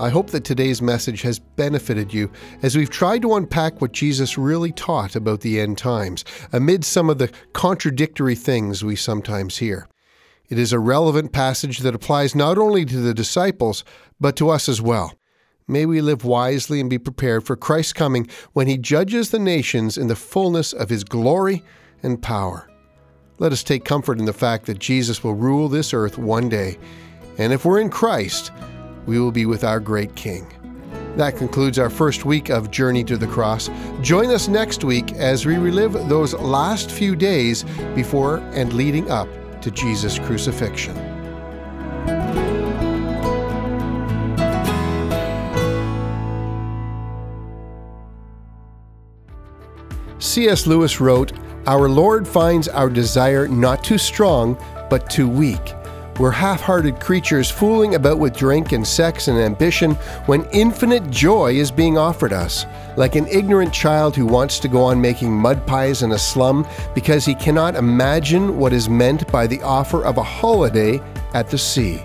I 0.00 0.08
hope 0.08 0.30
that 0.30 0.42
today's 0.44 0.82
message 0.82 1.22
has 1.22 1.38
benefited 1.38 2.12
you 2.12 2.32
as 2.64 2.76
we've 2.76 2.90
tried 2.90 3.22
to 3.22 3.36
unpack 3.36 3.80
what 3.80 3.92
Jesus 3.92 4.36
really 4.36 4.72
taught 4.72 5.14
about 5.14 5.42
the 5.42 5.60
end 5.60 5.78
times, 5.78 6.24
amid 6.52 6.84
some 6.84 7.08
of 7.10 7.18
the 7.18 7.30
contradictory 7.52 8.34
things 8.34 8.82
we 8.82 8.96
sometimes 8.96 9.58
hear. 9.58 9.86
It 10.48 10.58
is 10.58 10.72
a 10.72 10.78
relevant 10.78 11.32
passage 11.32 11.78
that 11.80 11.94
applies 11.94 12.34
not 12.34 12.56
only 12.56 12.84
to 12.84 12.98
the 12.98 13.14
disciples, 13.14 13.84
but 14.20 14.36
to 14.36 14.48
us 14.48 14.68
as 14.68 14.80
well. 14.80 15.12
May 15.66 15.86
we 15.86 16.00
live 16.00 16.24
wisely 16.24 16.80
and 16.80 16.88
be 16.88 16.98
prepared 16.98 17.44
for 17.44 17.56
Christ's 17.56 17.92
coming 17.92 18.28
when 18.52 18.68
he 18.68 18.78
judges 18.78 19.30
the 19.30 19.40
nations 19.40 19.98
in 19.98 20.06
the 20.06 20.14
fullness 20.14 20.72
of 20.72 20.88
his 20.88 21.02
glory 21.02 21.64
and 22.04 22.22
power. 22.22 22.70
Let 23.38 23.50
us 23.50 23.64
take 23.64 23.84
comfort 23.84 24.20
in 24.20 24.24
the 24.24 24.32
fact 24.32 24.66
that 24.66 24.78
Jesus 24.78 25.24
will 25.24 25.34
rule 25.34 25.68
this 25.68 25.92
earth 25.92 26.16
one 26.16 26.48
day, 26.48 26.78
and 27.38 27.52
if 27.52 27.64
we're 27.64 27.80
in 27.80 27.90
Christ, 27.90 28.52
we 29.06 29.18
will 29.18 29.32
be 29.32 29.46
with 29.46 29.64
our 29.64 29.80
great 29.80 30.14
King. 30.14 30.46
That 31.16 31.36
concludes 31.36 31.78
our 31.78 31.90
first 31.90 32.24
week 32.24 32.50
of 32.50 32.70
Journey 32.70 33.02
to 33.04 33.16
the 33.16 33.26
Cross. 33.26 33.70
Join 34.00 34.30
us 34.30 34.46
next 34.46 34.84
week 34.84 35.12
as 35.14 35.44
we 35.44 35.56
relive 35.56 35.92
those 36.08 36.34
last 36.34 36.90
few 36.90 37.16
days 37.16 37.64
before 37.94 38.36
and 38.52 38.72
leading 38.72 39.10
up 39.10 39.28
to 39.66 39.72
Jesus' 39.72 40.16
crucifixion. 40.20 40.94
C.S. 50.20 50.68
Lewis 50.68 51.00
wrote, 51.00 51.32
our 51.66 51.88
Lord 51.88 52.28
finds 52.28 52.68
our 52.68 52.88
desire 52.88 53.48
not 53.48 53.82
too 53.82 53.98
strong, 53.98 54.56
but 54.88 55.10
too 55.10 55.28
weak. 55.28 55.75
We're 56.18 56.30
half 56.30 56.62
hearted 56.62 56.98
creatures 56.98 57.50
fooling 57.50 57.94
about 57.94 58.18
with 58.18 58.34
drink 58.34 58.72
and 58.72 58.86
sex 58.86 59.28
and 59.28 59.36
ambition 59.36 59.92
when 60.24 60.48
infinite 60.50 61.10
joy 61.10 61.52
is 61.52 61.70
being 61.70 61.98
offered 61.98 62.32
us, 62.32 62.64
like 62.96 63.16
an 63.16 63.26
ignorant 63.26 63.70
child 63.74 64.16
who 64.16 64.24
wants 64.24 64.58
to 64.60 64.68
go 64.68 64.82
on 64.82 64.98
making 64.98 65.30
mud 65.30 65.66
pies 65.66 66.02
in 66.02 66.12
a 66.12 66.18
slum 66.18 66.66
because 66.94 67.26
he 67.26 67.34
cannot 67.34 67.74
imagine 67.74 68.56
what 68.56 68.72
is 68.72 68.88
meant 68.88 69.30
by 69.30 69.46
the 69.46 69.60
offer 69.60 70.06
of 70.06 70.16
a 70.16 70.22
holiday 70.22 71.02
at 71.34 71.50
the 71.50 71.58
sea. 71.58 72.02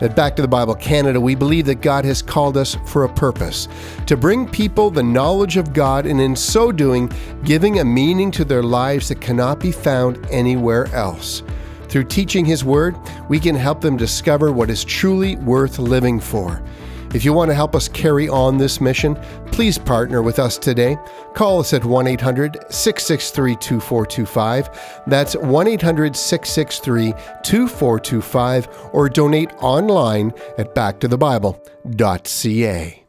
At 0.00 0.16
Back 0.16 0.34
to 0.36 0.42
the 0.42 0.48
Bible 0.48 0.74
Canada, 0.74 1.20
we 1.20 1.34
believe 1.34 1.66
that 1.66 1.82
God 1.82 2.06
has 2.06 2.22
called 2.22 2.56
us 2.56 2.78
for 2.86 3.04
a 3.04 3.14
purpose 3.14 3.68
to 4.06 4.16
bring 4.16 4.48
people 4.48 4.90
the 4.90 5.02
knowledge 5.02 5.58
of 5.58 5.74
God, 5.74 6.06
and 6.06 6.22
in 6.22 6.36
so 6.36 6.72
doing, 6.72 7.12
giving 7.44 7.80
a 7.80 7.84
meaning 7.84 8.30
to 8.30 8.46
their 8.46 8.62
lives 8.62 9.08
that 9.08 9.20
cannot 9.20 9.60
be 9.60 9.72
found 9.72 10.24
anywhere 10.30 10.86
else. 10.94 11.42
Through 11.88 12.04
teaching 12.04 12.44
His 12.44 12.64
Word, 12.64 12.96
we 13.28 13.38
can 13.38 13.54
help 13.54 13.80
them 13.80 13.96
discover 13.96 14.52
what 14.52 14.70
is 14.70 14.84
truly 14.84 15.36
worth 15.36 15.78
living 15.78 16.20
for. 16.20 16.62
If 17.14 17.24
you 17.24 17.32
want 17.32 17.50
to 17.50 17.54
help 17.54 17.74
us 17.74 17.88
carry 17.88 18.28
on 18.28 18.58
this 18.58 18.78
mission, 18.80 19.16
please 19.46 19.78
partner 19.78 20.22
with 20.22 20.38
us 20.38 20.58
today. 20.58 20.98
Call 21.34 21.60
us 21.60 21.72
at 21.72 21.82
1 21.84 22.06
800 22.06 22.58
663 22.68 23.56
2425. 23.56 25.02
That's 25.06 25.34
1 25.36 25.68
800 25.68 26.14
663 26.16 27.12
2425, 27.42 28.68
or 28.92 29.08
donate 29.08 29.50
online 29.62 30.34
at 30.58 30.74
backtothebible.ca. 30.74 33.05